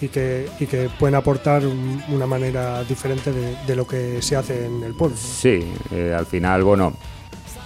[0.00, 4.36] y que, y que pueden aportar un- una manera diferente de, de lo que se
[4.36, 5.16] hace en el pueblo.
[5.16, 5.60] Sí,
[5.92, 6.94] eh, al final, bueno,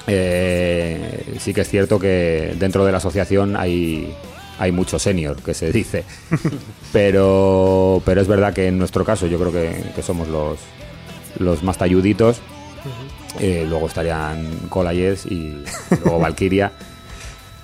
[0.06, 4.14] eh, sí que es cierto que dentro de la asociación hay,
[4.58, 6.04] hay mucho senior, que se dice.
[6.92, 10.58] pero, pero es verdad que en nuestro caso yo creo que, que somos los,
[11.38, 12.40] los más talluditos.
[13.40, 15.64] Eh, luego estarían Colayes y
[16.04, 16.72] luego Valkyria.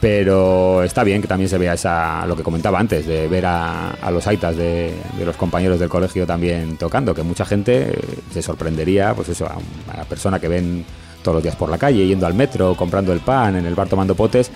[0.01, 3.97] Pero está bien que también se vea esa, lo que comentaba antes, de ver a,
[4.13, 4.95] los aitas de,
[5.25, 7.99] los compañeros del colegio también tocando, que mucha gente eh,
[8.33, 9.59] se sorprendería, pues eso, a
[9.93, 10.85] una persona que ven
[11.23, 13.89] todos los días por la calle, yendo al metro, comprando el pan, en el bar
[13.89, 14.53] tomando potes,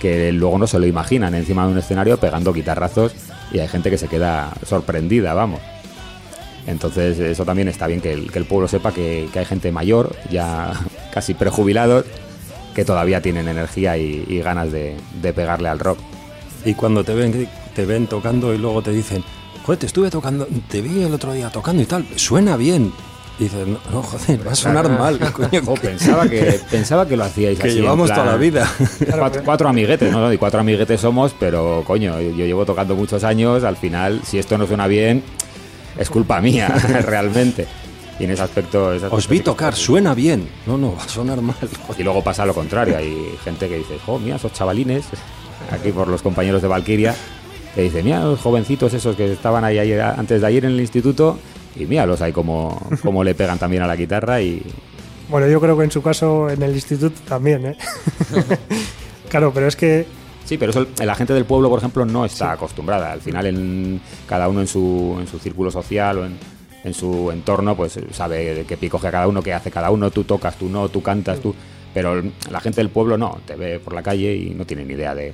[0.00, 3.14] que luego no se lo imaginan encima de un escenario pegando guitarrazos
[3.52, 5.60] y hay gente que se queda sorprendida, vamos.
[6.68, 9.72] Entonces eso también está bien que el, que el pueblo sepa que, que hay gente
[9.72, 10.72] mayor, ya
[11.12, 12.04] casi prejubilados,
[12.74, 15.98] que todavía tienen energía y, y ganas de, de pegarle al rock.
[16.64, 19.22] Y cuando te ven, te ven tocando y luego te dicen,
[19.64, 22.92] joder, te estuve tocando, te vi el otro día tocando y tal, suena bien.
[23.38, 25.62] Y dices, no, no, joder, va a sonar mal, coño.
[25.66, 28.70] Oh, pensaba, que, pensaba que lo hacíais Que así, llevamos plan, toda la vida.
[29.18, 30.32] Cuatro, cuatro amiguetes, ¿no?
[30.32, 34.56] Y cuatro amiguetes somos, pero coño, yo llevo tocando muchos años, al final, si esto
[34.56, 35.22] no suena bien,
[35.98, 36.68] es culpa mía,
[37.06, 37.66] realmente.
[38.18, 38.92] Y en ese aspecto...
[38.92, 40.48] ese aspecto Os vi tocar, suena bien.
[40.66, 41.56] No, no, va a sonar mal.
[41.98, 45.04] Y luego pasa lo contrario, hay gente que dice, oh, mira, esos chavalines,
[45.70, 47.14] aquí por los compañeros de Valkyria,
[47.74, 50.80] que dice, mira, los jovencitos esos que estaban ahí ayer- antes de ayer en el
[50.80, 51.38] instituto,
[51.76, 54.62] y míralos ahí como, como le pegan también a la guitarra y...
[55.26, 57.76] Bueno, yo creo que en su caso en el instituto también, ¿eh?
[59.30, 60.06] claro, pero es que
[60.44, 63.12] Sí, pero eso la gente del pueblo, por ejemplo, no está acostumbrada.
[63.12, 66.36] Al final, en, cada uno en su, en su círculo social o en,
[66.84, 70.10] en su entorno, pues sabe de qué pie coge cada uno, qué hace cada uno.
[70.10, 71.54] Tú tocas, tú no, tú cantas, tú...
[71.92, 74.94] Pero la gente del pueblo no, te ve por la calle y no tiene ni
[74.94, 75.32] idea de,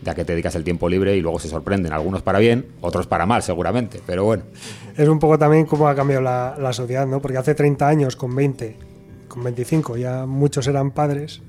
[0.00, 1.92] de a qué te dedicas el tiempo libre y luego se sorprenden.
[1.92, 4.00] Algunos para bien, otros para mal, seguramente.
[4.06, 4.44] Pero bueno,
[4.96, 7.20] es un poco también cómo ha cambiado la, la sociedad, ¿no?
[7.20, 8.76] Porque hace 30 años, con 20,
[9.26, 11.42] con 25, ya muchos eran padres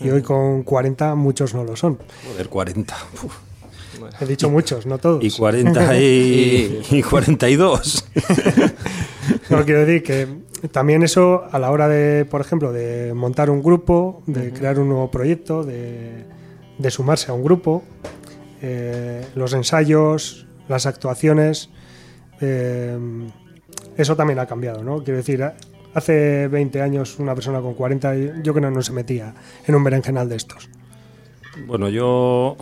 [0.00, 1.98] y hoy con 40 muchos no lo son.
[2.30, 2.96] Joder, 40.
[3.24, 3.53] Uf.
[4.20, 5.22] He dicho muchos, no todos.
[5.24, 8.04] Y 40 y, y 42.
[9.50, 10.28] No, quiero decir que
[10.68, 14.88] también eso a la hora de, por ejemplo, de montar un grupo, de crear un
[14.88, 16.24] nuevo proyecto, de,
[16.78, 17.82] de sumarse a un grupo,
[18.62, 21.70] eh, los ensayos, las actuaciones,
[22.40, 22.98] eh,
[23.96, 25.02] eso también ha cambiado, ¿no?
[25.04, 25.44] Quiero decir,
[25.94, 29.34] hace 20 años una persona con 40 yo creo que no se metía
[29.66, 30.68] en un berenjenal de estos.
[31.66, 32.56] Bueno, yo,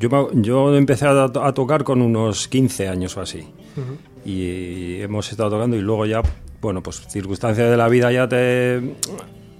[0.00, 3.46] yo, yo empecé a, to- a tocar con unos 15 años o así.
[4.24, 6.22] Y hemos estado tocando y luego ya,
[6.60, 8.94] bueno, pues circunstancias de la vida ya te...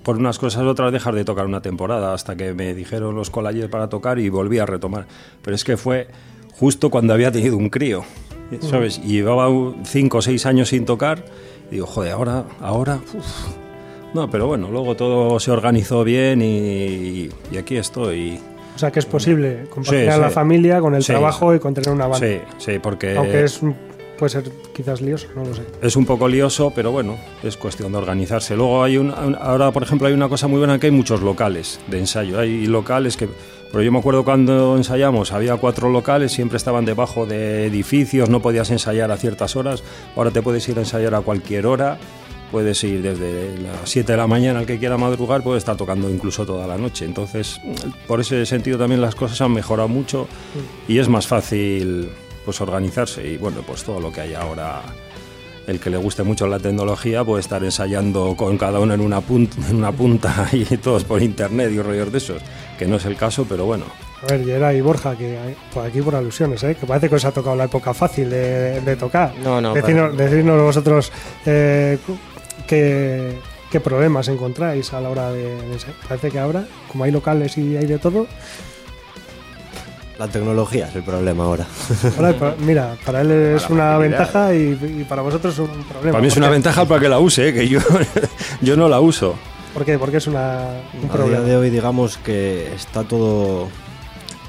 [0.02, 3.28] Por unas cosas u otras dejar de tocar una temporada hasta que me dijeron los
[3.30, 5.06] colayes para tocar y volví a retomar.
[5.42, 6.06] Pero es que fue
[6.54, 8.04] justo cuando había tenido un crío,
[8.60, 9.00] ¿sabes?
[9.04, 9.48] Y llevaba
[9.84, 11.24] 5 o 6 años sin tocar
[11.70, 13.00] y digo, joder, ahora, ahora...
[13.14, 13.46] uf".
[14.14, 18.38] No, pero bueno, luego todo se organizó bien y, y aquí estoy.
[18.76, 20.34] O sea que es posible compaginar Sí, la sí.
[20.34, 21.08] familia con el Sí.
[21.12, 22.26] trabajo y con tener una banda.
[22.26, 23.74] Sí, sí, porque Aunque es, un-
[24.18, 25.62] puede ser quizás lioso, no lo sé.
[25.82, 28.54] es un poco lioso, pero bueno, es cuestión de organizarse.
[28.54, 31.80] Luego hay un- ahora, por ejemplo, hay una cosa muy buena que hay muchos locales
[31.88, 32.38] de ensayo.
[32.38, 33.28] Hay locales que,
[33.72, 38.40] pero yo me acuerdo cuando ensayamos, había cuatro locales, siempre estaban debajo de edificios, no
[38.40, 39.82] podías ensayar a ciertas horas.
[40.16, 41.96] Ahora te puedes ir a ensayar a cualquier hora
[42.50, 46.08] puedes ir desde las 7 de la mañana al que quiera madrugar, puede estar tocando
[46.10, 47.04] incluso toda la noche.
[47.04, 47.60] Entonces,
[48.06, 50.28] por ese sentido también las cosas han mejorado mucho
[50.88, 52.08] y es más fácil
[52.44, 54.80] pues organizarse y bueno, pues todo lo que hay ahora
[55.66, 59.20] el que le guste mucho la tecnología puede estar ensayando con cada uno en una
[59.20, 62.40] punta, en una punta y todos por internet y rollos de esos,
[62.78, 63.84] que no es el caso, pero bueno.
[64.22, 65.36] A ver, Yera y Borja, que
[65.74, 66.76] por aquí por alusiones, ¿eh?
[66.78, 69.34] que parece que os ha tocado la época fácil de, de tocar.
[69.42, 71.12] No, no, Decidnos, para- decidnos vosotros
[71.44, 71.98] eh,
[72.66, 73.38] qué,
[73.70, 75.76] qué problemas encontráis a la hora de, de.
[76.08, 78.26] Parece que ahora, como hay locales y hay de todo,
[80.18, 81.66] La tecnología es el problema ahora.
[82.16, 86.12] ahora, mira, para él es Para una ventaja y, y para vosotros es un problema.
[86.12, 87.52] Para mí es ¿Por una ventaja para que la use, ¿eh?
[87.54, 87.80] que yo,
[88.62, 89.34] yo no la uso.
[89.74, 89.98] ¿Por qué?
[89.98, 90.60] Porque es una,
[90.94, 91.44] un A día problema.
[91.44, 93.68] de hoy digamos que está todo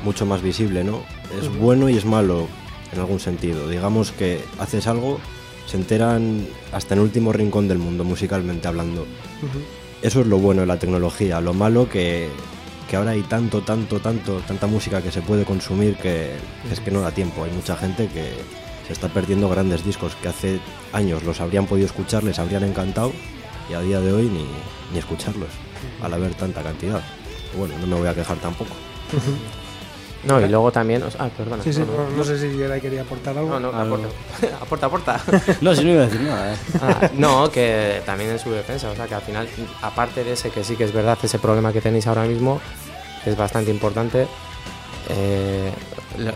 [0.05, 1.01] mucho más visible, ¿no?
[1.41, 2.47] Es bueno y es malo
[2.93, 3.67] en algún sentido.
[3.67, 5.19] Digamos que haces algo,
[5.65, 9.05] se enteran hasta en el último rincón del mundo, musicalmente hablando.
[10.01, 11.41] Eso es lo bueno de la tecnología.
[11.41, 12.29] Lo malo que,
[12.89, 16.31] que ahora hay tanto, tanto, tanto, tanta música que se puede consumir que
[16.71, 17.43] es que no da tiempo.
[17.43, 18.31] Hay mucha gente que
[18.85, 20.59] se está perdiendo grandes discos que hace
[20.93, 23.11] años los habrían podido escuchar, les habrían encantado
[23.69, 24.45] y a día de hoy ni,
[24.93, 25.49] ni escucharlos
[26.01, 27.01] al haber tanta cantidad.
[27.57, 28.71] Bueno, no me voy a quejar tampoco.
[30.27, 31.03] No, y luego también.
[31.03, 31.63] o sea, ah, perdona.
[31.63, 32.17] Sí, sí, no, no, no.
[32.17, 33.59] no sé si Yera quería aportar algo.
[33.59, 34.07] No, no, aporta.
[34.61, 35.21] aporta, aporta.
[35.61, 36.57] No, si no iba a decir nada, ¿eh?
[36.81, 39.47] Ah, no, que también en su defensa, o sea que al final,
[39.81, 42.59] aparte de ese que sí que es verdad, ese problema que tenéis ahora mismo
[43.25, 44.27] es bastante importante,
[45.09, 45.71] eh,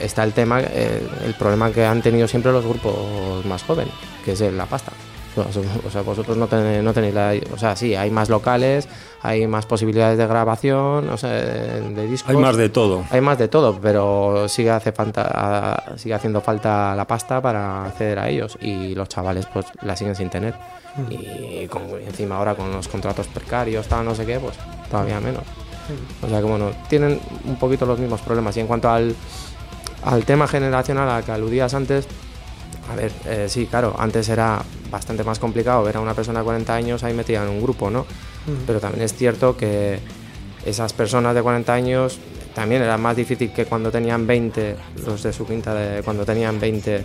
[0.01, 4.31] está el tema, eh, el problema que han tenido siempre los grupos más jóvenes, que
[4.31, 4.91] es la pasta.
[5.35, 7.33] O sea, vosotros no tenéis, no tenéis la...
[7.53, 8.87] O sea, sí, hay más locales,
[9.23, 12.29] hay más posibilidades de grabación, o sea, de, de discos.
[12.31, 13.03] Hay más de todo.
[13.11, 18.17] Hay más de todo, pero sigue, hace falta, sigue haciendo falta la pasta para acceder
[18.19, 20.55] a ellos y los chavales pues la siguen sin tener.
[21.09, 24.55] Y con- encima ahora con los contratos precarios, tal, no sé qué, pues
[24.89, 25.43] todavía menos.
[26.21, 28.55] O sea que bueno, tienen un poquito los mismos problemas.
[28.57, 29.15] Y en cuanto al,
[30.03, 32.07] al tema generacional al que aludías antes,
[32.91, 36.45] a ver, eh, sí, claro, antes era bastante más complicado ver a una persona de
[36.45, 38.05] 40 años ahí metida en un grupo, ¿no?
[38.67, 39.99] Pero también es cierto que
[40.65, 42.19] esas personas de 40 años
[42.53, 44.75] también era más difícil que cuando tenían 20,
[45.05, 47.01] los de su quinta, de, cuando tenían 20,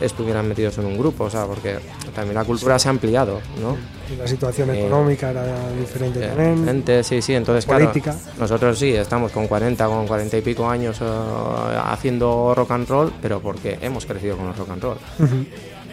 [0.00, 1.76] estuvieran metidos en un grupo, o sea, porque
[2.14, 3.76] también la cultura se ha ampliado, ¿no?
[4.12, 5.44] Y la situación Eh, económica era
[5.78, 6.64] diferente Eh, también.
[6.64, 8.10] gente, sí, sí, entonces Política.
[8.12, 11.04] claro, nosotros sí, estamos con 40, con 40 y pico años eh,
[11.84, 14.98] haciendo rock and roll, pero porque hemos crecido con el rock and roll.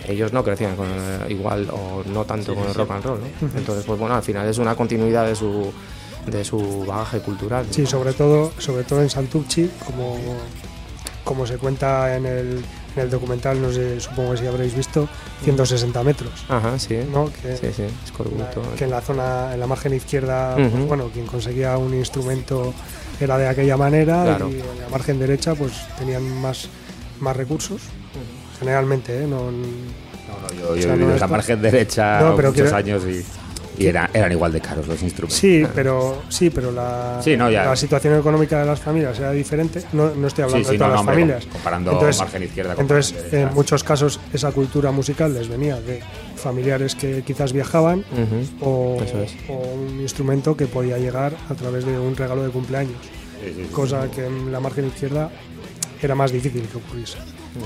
[0.07, 3.03] Ellos no crecían con el- igual o no tanto Sí, con sí, el rock and
[3.05, 3.47] roll, ¿no?
[3.57, 5.71] Entonces, pues bueno, al final es una continuidad de su
[6.27, 7.67] de su bagaje cultural.
[7.69, 7.87] Sí, ¿no?
[7.87, 10.17] sobre todo, sobre todo en Santurchi, como,
[11.23, 12.47] como se cuenta en el,
[12.95, 15.07] en el documental, no sé, supongo que si habréis visto,
[15.43, 16.31] 160 metros.
[16.49, 16.97] Ajá, sí.
[17.11, 17.25] ¿no?
[17.43, 18.63] Que, Sí, sí, Escorbuto.
[18.75, 22.73] que en la zona, en la margen izquierda, pues, bueno, quien conseguía un instrumento
[23.19, 24.49] era de aquella manera Claro.
[24.49, 26.69] y en la margen derecha pues tenían más,
[27.19, 27.81] más recursos.
[28.59, 29.27] Generalmente, ¿eh?
[29.27, 29.51] No,
[30.57, 32.63] Yo, o yo he no vivido en es la por- margen derecha No, pero muchos
[32.71, 35.37] quiero- años y, y era- eran igual de caros los instrumentos.
[35.37, 37.65] Sí, pero sí, pero la, Sí, no, ya.
[37.65, 39.83] la situación económica de las familias era diferente.
[39.93, 41.45] No, no estoy hablando Sí, sí, de todas no, no, las hombre, familias.
[41.51, 43.41] comparando margen izquierda con entonces derecha.
[43.49, 46.01] en muchos casos esa cultura musical les venía de
[46.37, 48.05] familiares que quizás viajaban
[48.61, 49.35] o, eso es.
[49.49, 52.97] o un instrumento que podía llegar a través de un regalo de cumpleaños.
[53.43, 53.69] Sí, sí, sí.
[53.71, 55.29] Cosa que en la margen izquierda
[56.01, 57.17] era más difícil que ocurriese.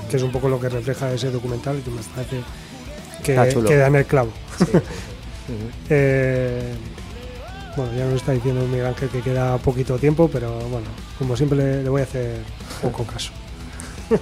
[0.10, 2.42] Que es un poco lo que refleja ese documental y que me parece
[3.24, 3.34] que,
[3.68, 4.32] que da en el clavo.
[5.90, 6.74] Eh,
[7.76, 10.86] bueno, ya nos está diciendo Miguel Ángel que queda poquito tiempo, pero bueno,
[11.18, 12.38] como siempre le, le voy a hacer
[12.82, 13.32] poco caso.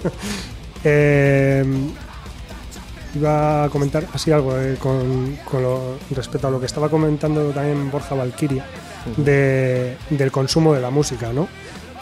[0.83, 1.65] Eh,
[3.15, 7.49] iba a comentar así algo eh, con, con lo- respecto a lo que estaba comentando
[7.49, 8.63] también Borja Valquiria
[9.17, 11.47] de- del consumo de la música, ¿no?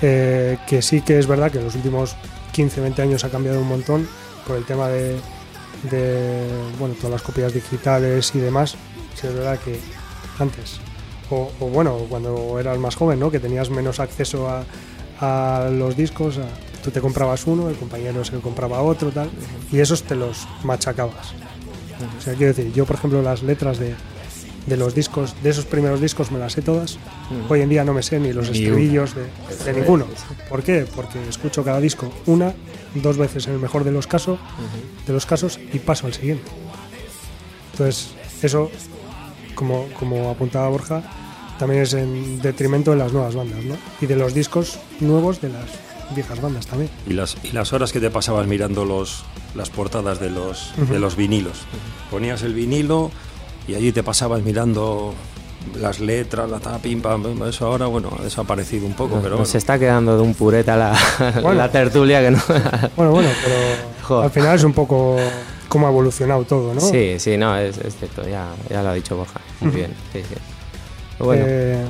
[0.01, 2.15] Eh, que sí que es verdad que en los últimos
[2.55, 4.07] 15, 20 años ha cambiado un montón
[4.47, 5.19] por el tema de,
[6.79, 8.77] bueno, todas las copias digitales y demás.
[9.13, 9.77] Sí, es verdad que
[10.39, 10.79] antes,
[11.29, 13.29] o, bueno, cuando eras más joven, ¿no?
[13.29, 14.63] que tenías menos acceso a,
[15.69, 16.39] los discos,
[16.81, 19.29] tú te comprabas uno, el compañero se compraba otro, tal,
[19.71, 21.33] y esos te los machacabas.
[22.17, 23.95] O sea, quiero decir, yo por ejemplo las letras de,
[24.65, 26.95] de los discos, de esos primeros discos me las sé todas.
[26.95, 27.53] Ujú.
[27.53, 30.05] Hoy en día no me sé ni los Ni estribillos de, ninguno.
[30.49, 30.87] ¿Por qué?
[30.95, 32.53] Porque escucho cada disco una,
[32.95, 34.39] dos veces en el mejor de los casos,
[35.05, 36.51] de los casos y paso al siguiente.
[37.73, 38.11] Entonces,
[38.41, 38.71] eso,
[39.53, 41.03] como, como apuntaba Borja,
[41.59, 43.75] también es en detrimento de las nuevas bandas, ¿no?
[44.01, 45.65] Y de los discos nuevos de las
[46.13, 46.89] viejas bandas también.
[47.07, 49.23] Y las, y las horas que te pasabas mirando los,
[49.55, 51.59] las portadas de los, de los vinilos.
[52.11, 53.11] Ponías el vinilo
[53.67, 55.13] y allí te pasabas mirando
[55.79, 59.37] las letras, la tapa, pim, pam, pim, eso ahora, bueno, ha desaparecido un poco, pero
[59.37, 59.57] nos bueno.
[59.57, 60.93] está quedando de un pureta la,
[61.41, 61.53] Bueno.
[61.53, 62.39] la tertulia que no.
[62.95, 63.55] Bueno, bueno, pero
[64.03, 64.25] Joder.
[64.25, 65.17] al final es un poco
[65.67, 66.81] cómo ha evolucionado todo, ¿no?
[66.81, 69.41] Sí, sí, no, es, es cierto, ya, ya lo ha dicho Borja.
[69.61, 70.35] Muy bien, sí, sí.
[71.17, 71.83] Bueno, Eh,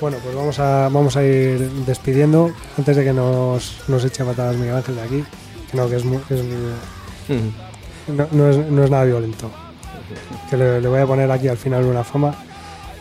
[0.00, 4.56] bueno, pues vamos a, vamos a ir despidiendo antes de que nos, nos eche patadas
[4.56, 5.24] Miguel Ángel de aquí.
[5.70, 6.42] Que no, que es, muy- es
[8.08, 9.50] no, no es, no es nada violento.
[10.50, 12.34] Que le, le voy a poner aquí al final una fama.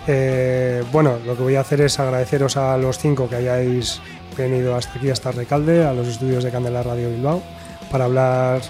[0.08, 4.02] Eh, bueno, lo que voy a hacer es agradeceros a los cinco que hayáis
[4.38, 7.42] venido hasta aquí, hasta Recalde, a los estudios de Candela Radio Bilbao,
[7.92, 8.62] para hablar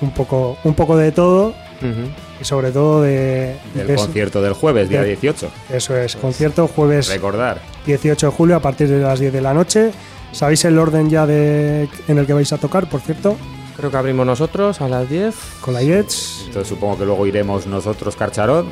[0.00, 2.08] un poco, un poco de todo Ujú.
[2.40, 3.56] y sobre todo de...
[3.74, 5.50] Del de concierto del jueves, día de- 18.
[5.70, 7.58] Eso es, concierto jueves Recordar.
[7.86, 9.90] 18 de julio a partir de las 10 de la noche.
[10.32, 13.36] ¿Sabéis el orden ya de, en el que vais a tocar, por cierto?
[13.76, 15.34] Creo que abrimos nosotros a las 10.
[15.60, 18.66] Con la Jets, Entonces supongo que luego iremos nosotros, Carcharot,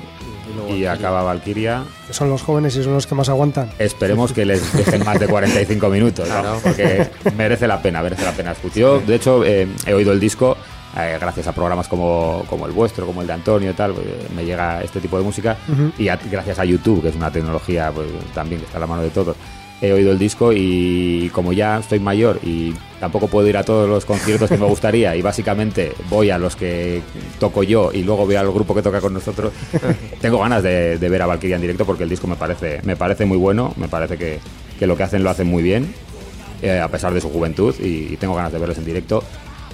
[0.69, 1.85] y acaba Valkyria.
[2.11, 3.71] son los jóvenes y son los que más aguantan.
[3.79, 6.41] Esperemos que les dejen más de 45 minutos, ¿no?
[6.41, 6.61] Claro.
[6.63, 8.77] porque merece la pena, merece la pena escuchar.
[8.79, 10.57] Yo, de hecho, eh, he oído el disco
[10.97, 14.29] eh, gracias a programas como, como el vuestro, como el de Antonio y tal, eh,
[14.37, 15.57] me llega este tipo de música
[15.99, 18.87] y a- gracias a YouTube, que es una tecnología pues, también que está a la
[18.87, 19.35] mano de todos.
[19.83, 23.89] He oído el disco y como ya estoy mayor y tampoco puedo ir a todos
[23.89, 27.03] los conciertos que me gustaría y básicamente voy a los que
[27.41, 29.53] toco yo y luego veo al grupo que toca con nosotros,
[30.21, 32.95] tengo ganas de, de ver a Valkyria en directo porque el disco me parece, me
[32.95, 34.39] parece muy bueno, me parece que,
[34.79, 35.93] que lo que hacen lo hacen muy bien,
[36.63, 39.25] eh, a pesar de su juventud, y, y tengo ganas de verles en directo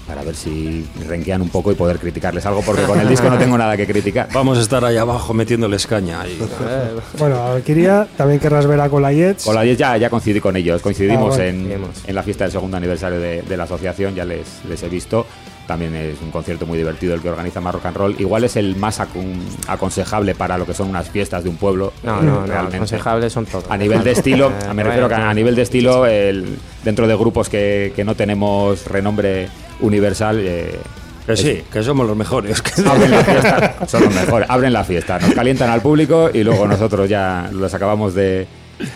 [0.08, 3.36] para ver si renquean un poco y poder criticarles algo, porque con el disco no
[3.38, 4.28] tengo nada que criticar.
[4.32, 6.22] Vamos a estar ahí abajo metiéndoles caña.
[6.22, 6.38] ahí.
[7.18, 9.44] Bueno, a Valkyria también querrás ver a Cola Jets.
[9.44, 11.48] Con la 10 ya, ya coincidí con ellos, coincidimos Ah, bueno.
[11.68, 14.88] en, en la fiesta del segundo aniversario de, de la asociación, ya les, les he
[14.88, 15.26] visto.
[15.68, 18.16] También es un concierto muy divertido el que organiza Más Rock and Roll.
[18.18, 19.38] Igual es el más acon-
[19.68, 21.92] aconsejable para lo que son unas fiestas de un pueblo.
[22.02, 22.76] No, eh, no, no, realmente.
[22.78, 23.66] aconsejables son todos.
[23.70, 27.14] A nivel de estilo, Eh, me refiero que a nivel de estilo, el- dentro de
[27.14, 29.48] grupos que, que no tenemos renombre
[29.80, 30.78] universal, eh,
[31.26, 32.62] Que sí, que somos los mejores.
[32.86, 36.66] abren la fiesta, son los mejores, abren la fiesta, nos calientan al público y luego
[36.66, 38.46] nosotros ya los acabamos de,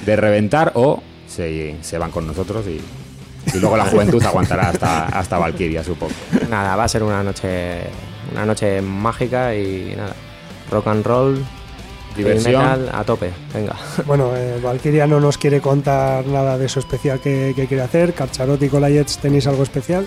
[0.06, 2.80] de reventar o se, se van con nosotros y,
[3.52, 6.14] y luego la juventud aguantará hasta, hasta Valkyria, supongo.
[6.50, 7.80] Nada, va a ser una noche,
[8.32, 10.14] una noche mágica y nada.
[10.70, 11.44] Rock and roll,
[12.16, 12.62] Diversión.
[12.62, 13.30] metal a tope.
[13.52, 13.76] Venga.
[14.06, 18.14] Bueno, eh, Valkyria no nos quiere contar nada de eso especial que, que quiere hacer.
[18.14, 20.06] Carcharot y Cola Jets, ¿tenéis algo especial?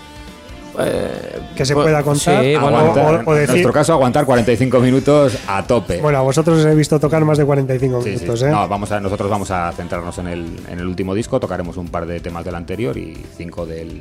[0.80, 2.44] Eh, Que se pueda contar.
[2.44, 6.02] Sí, bueno, Aguantar, o- o en decir- nuestro caso, aguantar 45 minutos a tope.
[6.02, 8.16] Bueno, a vosotros os he visto tocar más de 45 Sí, sí.
[8.16, 8.50] minutos, ¿eh?
[8.52, 11.88] No, vamos a, nosotros vamos a centrarnos en el, en el último disco, tocaremos un
[11.88, 14.00] par de temas del anterior y cinco del,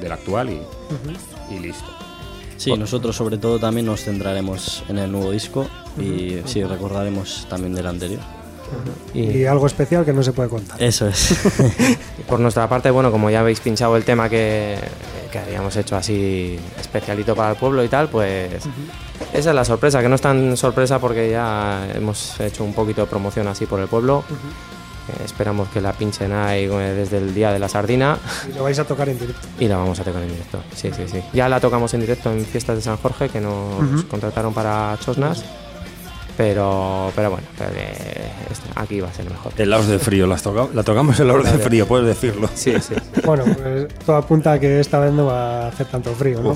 [0.00, 0.60] del actual y,
[1.54, 1.86] y listo.
[2.56, 7.72] Sí, nosotros sobre todo también nos centraremos en el nuevo disco y sí, recordaremos también
[7.74, 8.20] del anterior.
[9.14, 10.80] Y algo especial que no se puede contar.
[10.82, 11.34] Eso es.
[12.28, 14.76] Por nuestra parte, bueno, como ya habéis pinchado el tema que,
[15.32, 18.52] que habíamos hecho así especialito para el pueblo y tal, pues
[19.32, 23.00] esa es la sorpresa, que no es tan sorpresa porque ya hemos hecho un poquito
[23.02, 24.24] de promoción así por el pueblo.
[25.08, 28.64] Eh, esperamos que la pinchen ahí eh, desde el día de la sardina Y lo
[28.64, 29.48] vais a tocar en directo.
[29.58, 30.62] y la vamos a tocar en directo.
[30.76, 31.22] Sí, sí, sí.
[31.32, 35.44] Ya la tocamos en directo en fiestas de San Jorge que nos contrataron para Chosnas.
[36.38, 38.30] Pero, pero bueno, pero, eh,
[38.76, 39.52] aquí va a ser mejor.
[39.58, 42.48] Helados de frío, las toca- la tocamos helados de frío, puedes decirlo.
[42.54, 42.94] Sí, sí.
[43.26, 46.54] Bueno, pues todo apunta a que esta vez no va a hacer tanto frío, ¿no?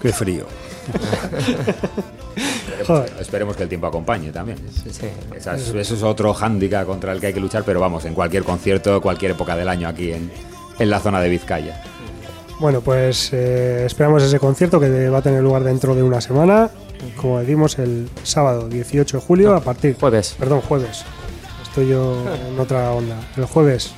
[0.00, 0.46] Qué frío.
[2.86, 3.12] Joder.
[3.20, 4.58] Esperemos que el tiempo acompañe también.
[4.90, 5.08] Sí.
[5.36, 8.14] Esa es- eso es otro hándicap contra el que hay que luchar, pero vamos, en
[8.14, 10.30] cualquier concierto, cualquier época del año aquí en,
[10.78, 11.82] en la zona de Vizcaya.
[12.58, 16.70] Bueno, pues eh, esperamos ese concierto que va a tener lugar dentro de una semana.
[17.16, 19.96] Como decimos, el sábado 18 de julio a partir.
[19.98, 20.36] Jueves.
[20.38, 21.04] Perdón, jueves.
[21.62, 23.16] Estoy yo en otra onda.
[23.36, 23.92] El jueves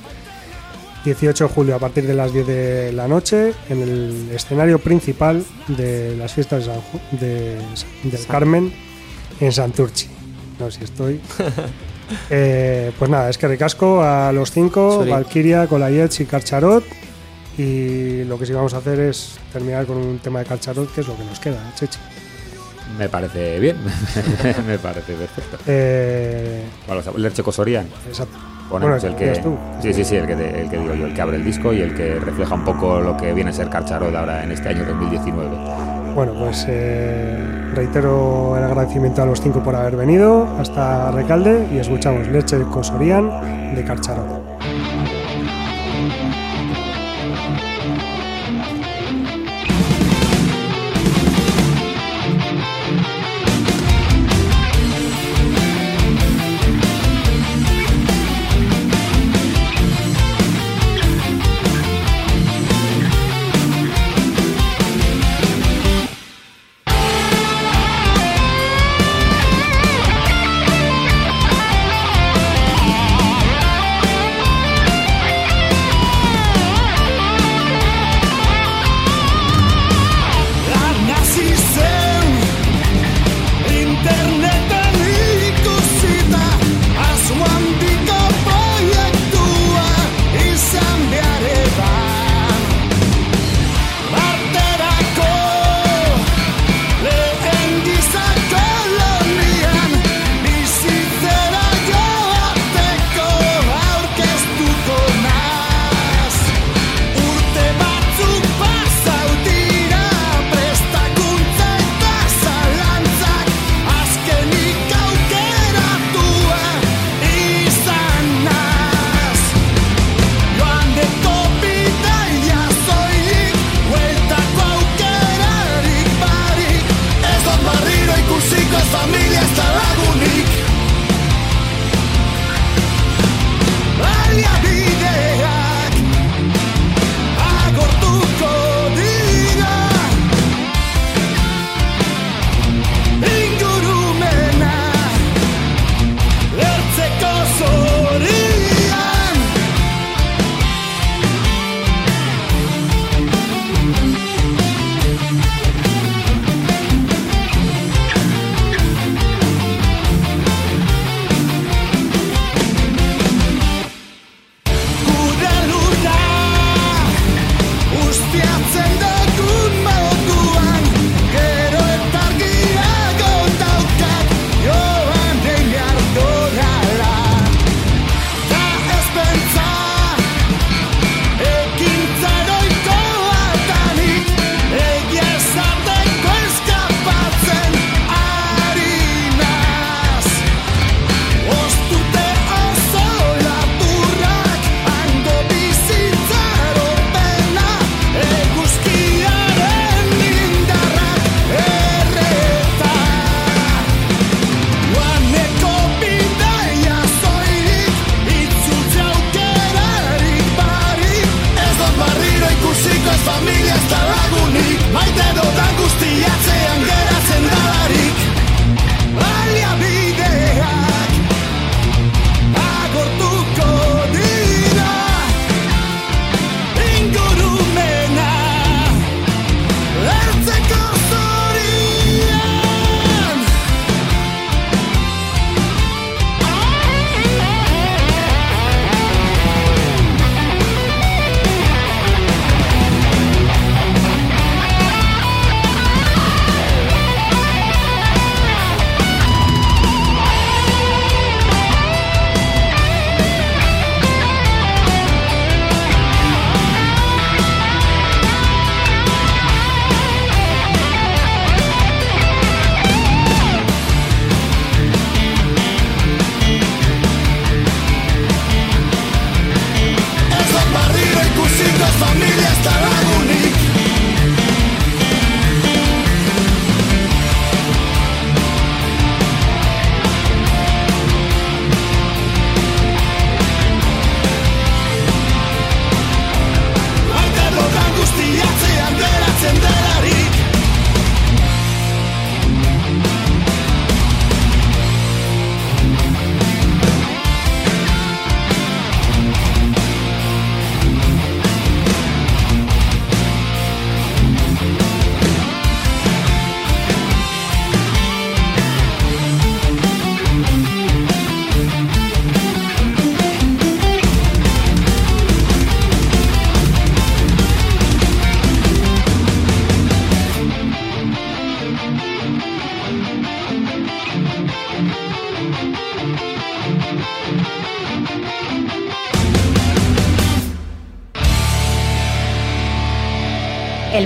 [1.05, 5.43] 18 de julio a partir de las 10 de la noche en el escenario principal
[5.67, 8.73] de las fiestas de San Ju- de- del Carmen
[9.39, 10.07] en Santurchi.
[10.59, 11.19] No sé si estoy.
[12.29, 15.03] Eh, pues nada, es que ricasco a los cinco.
[15.09, 16.83] Valkyria, Colayets y Carcharot.
[17.57, 21.01] Y lo que sí vamos a hacer es terminar con un tema de Carcharot, que
[21.01, 21.97] es lo que nos queda, ¿eh, Chechi.
[22.97, 23.77] Me parece bien,
[24.67, 25.57] me parece perfecto.
[25.67, 27.87] Eh, a Lerche Cosorian.
[28.07, 28.37] exacto.
[28.69, 29.39] Ponemos Bueno, el que.
[29.41, 29.57] tú.
[29.81, 31.73] Sí, sí, sí, el que, te- el que digo yo, el que abre el disco
[31.73, 34.69] y el que refleja un poco lo que viene a ser Carcharot ahora en este
[34.69, 35.49] año 2019.
[36.15, 37.37] Bueno, pues eh,
[37.73, 42.65] reitero el agradecimiento a los cinco por haber venido hasta Recalde y escuchamos Leche de
[42.65, 44.52] Cosorian de Carcharot.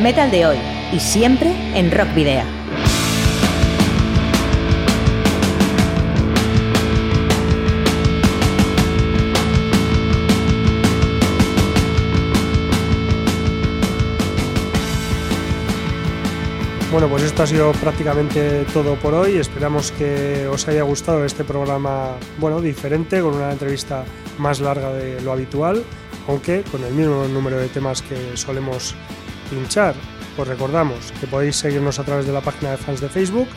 [0.08, 0.58] Metal de hoy
[0.94, 2.46] y siempre en Rock Video.
[16.90, 19.36] Bueno, pues esto ha sido prácticamente todo por hoy.
[19.36, 24.06] Esperamos que os haya gustado este programa, bueno, diferente, con una entrevista
[24.38, 25.84] más larga de lo habitual,
[26.30, 28.96] aunque con el mismo número de temas que solemos
[29.48, 29.96] pinchar.
[30.38, 33.48] Os recordamos que podéis seguirnos a través de la página de fans de Facebook,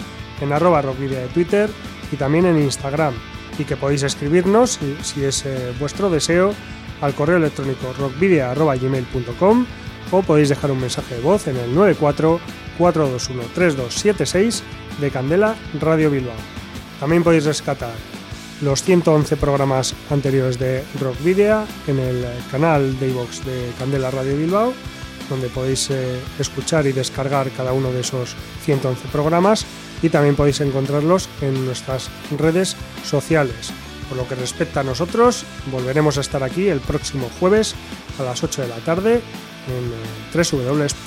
[0.40, 1.70] en arroba rockvidia de Twitter
[2.10, 3.14] y también en Instagram.
[3.58, 6.54] Y que podéis escribirnos, si, es eh, vuestro deseo,
[7.00, 9.66] al correo electrónico rockvidia.gmail.com
[10.10, 12.40] o podéis dejar un mensaje de voz en el 94
[12.78, 14.62] 421 3276
[15.00, 16.34] de Candela Radio Bilbao.
[16.98, 17.92] También podéis rescatar
[18.60, 24.36] los 111 programas anteriores de Rock Video en el canal de iVox de Candela Radio
[24.36, 24.74] Bilbao,
[25.30, 29.64] donde podéis eh, escuchar y descargar cada uno de esos 111 programas
[30.02, 33.72] y también podéis encontrarlos en nuestras redes sociales.
[34.08, 37.76] Por lo que respecta a nosotros, volveremos a estar aquí el próximo jueves
[38.18, 39.20] a las 8 de la tarde
[39.68, 39.96] en eh,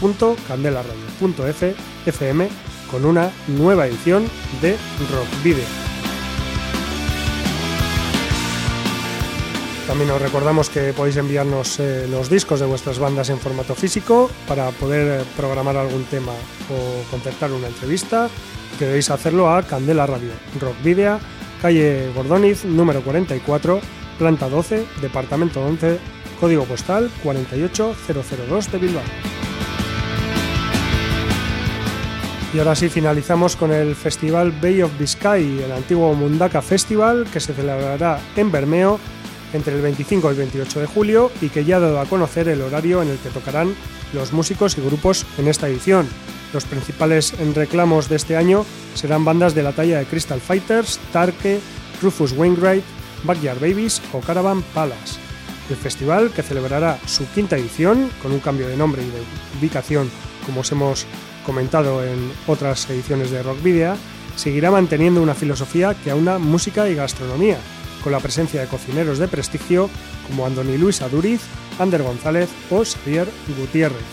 [0.01, 2.49] www.candelaradio.fm
[2.89, 4.25] con una nueva edición
[4.61, 4.77] de
[5.11, 5.65] Rock Video.
[9.87, 14.31] También os recordamos que podéis enviarnos eh, los discos de vuestras bandas en formato físico
[14.47, 16.31] para poder eh, programar algún tema
[16.71, 18.29] o concertar una entrevista.
[18.79, 21.19] Que debéis hacerlo a Candela Radio, Rock Video,
[21.61, 23.81] calle Gordoniz, número 44,
[24.17, 25.99] planta 12, departamento 11,
[26.39, 29.03] código postal 48002 de Bilbao.
[32.53, 37.41] Y ahora sí finalizamos con el festival Bay of Biscay, el antiguo Mundaka Festival que
[37.41, 38.99] se celebrará en Bermeo
[39.53, 42.47] entre el 25 y el 28 de julio y que ya ha dado a conocer
[42.47, 43.75] el horario en el que tocarán
[44.13, 46.07] los músicos y grupos en esta edición.
[46.53, 51.59] Los principales reclamos de este año serán bandas de la talla de Crystal Fighters, Tarke,
[52.01, 52.83] Rufus Wainwright,
[53.23, 55.19] Backyard Babies o Caravan Palace.
[55.69, 59.23] El festival, que celebrará su quinta edición, con un cambio de nombre y de
[59.59, 60.11] ubicación,
[60.45, 61.05] como os hemos
[61.45, 63.95] comentado en otras ediciones de Rock Video,
[64.35, 67.57] seguirá manteniendo una filosofía que aúna música y gastronomía,
[68.03, 69.89] con la presencia de cocineros de prestigio
[70.27, 71.41] como Andoni Luis Aduriz,
[71.79, 73.27] Ander González o Xavier
[73.57, 74.03] Gutiérrez.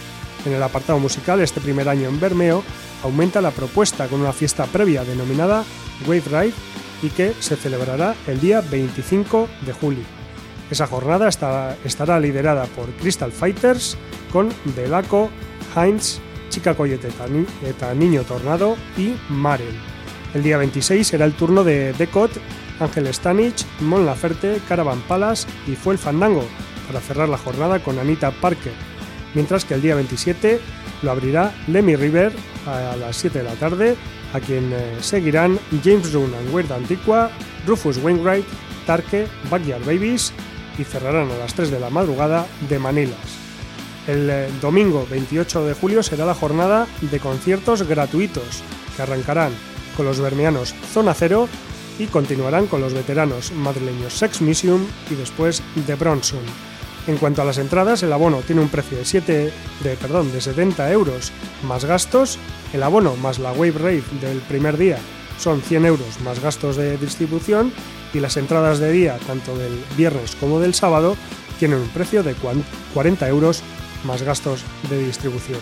[0.46, 2.62] En el apartado musical, este primer año en Bermeo,
[3.02, 5.64] aumenta la propuesta con una fiesta previa denominada
[6.06, 6.54] Wave Ride
[7.02, 10.04] y que se celebrará el día 25 de julio.
[10.70, 13.96] Esa jornada estará, liderada por Crystal Fighters
[14.32, 15.30] con Delaco,
[15.74, 17.08] Heinz, Chica Coyote
[17.66, 19.74] eta Niño Tornado y Maren.
[20.32, 22.30] El día 26 será el turno de Decot,
[22.80, 26.44] Ángel Stanich, Mon Laferte, Caravan Palace y Fue el Fandango
[26.86, 28.72] para cerrar la jornada con Anita Parker,
[29.34, 30.60] mientras que el día 27
[31.02, 32.32] lo abrirá Lemmy River
[32.66, 33.96] a las 7 de la tarde,
[34.34, 37.30] a quien eh, seguirán James Rune and Weird Antigua,
[37.66, 38.46] Rufus Wainwright,
[38.86, 40.32] Tarke, Backyard Babies
[40.78, 43.18] y cerrarán a las 3 de la madrugada de Manilas.
[44.06, 48.62] El eh, domingo 28 de julio será la jornada de conciertos gratuitos
[48.96, 49.52] que arrancarán
[49.96, 51.48] con los bermeanos Zona Cero
[52.00, 56.40] y continuarán con los veteranos madrileños Sex Museum y después The Bronson.
[57.06, 60.40] En cuanto a las entradas, el abono tiene un precio de, 7, de, perdón, de
[60.40, 61.32] 70 euros
[61.62, 62.38] más gastos,
[62.72, 64.98] el abono más la Wave Rave del primer día
[65.38, 67.72] son 100 euros más gastos de distribución
[68.12, 71.16] y las entradas de día, tanto del viernes como del sábado,
[71.58, 72.34] tienen un precio de
[72.94, 73.62] 40 euros
[74.04, 75.60] más gastos de distribución.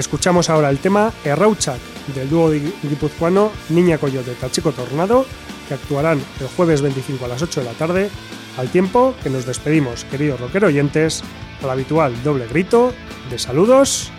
[0.00, 1.78] Escuchamos ahora el tema Errauchak
[2.14, 5.26] del dúo guipuzcoano Niña Coyote Tachico Tornado,
[5.68, 8.10] que actuarán el jueves 25 a las 8 de la tarde,
[8.56, 11.22] al tiempo que nos despedimos, queridos rockero oyentes,
[11.62, 12.94] al habitual doble grito
[13.28, 14.10] de saludos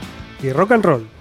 [0.43, 1.20] y rock and roll.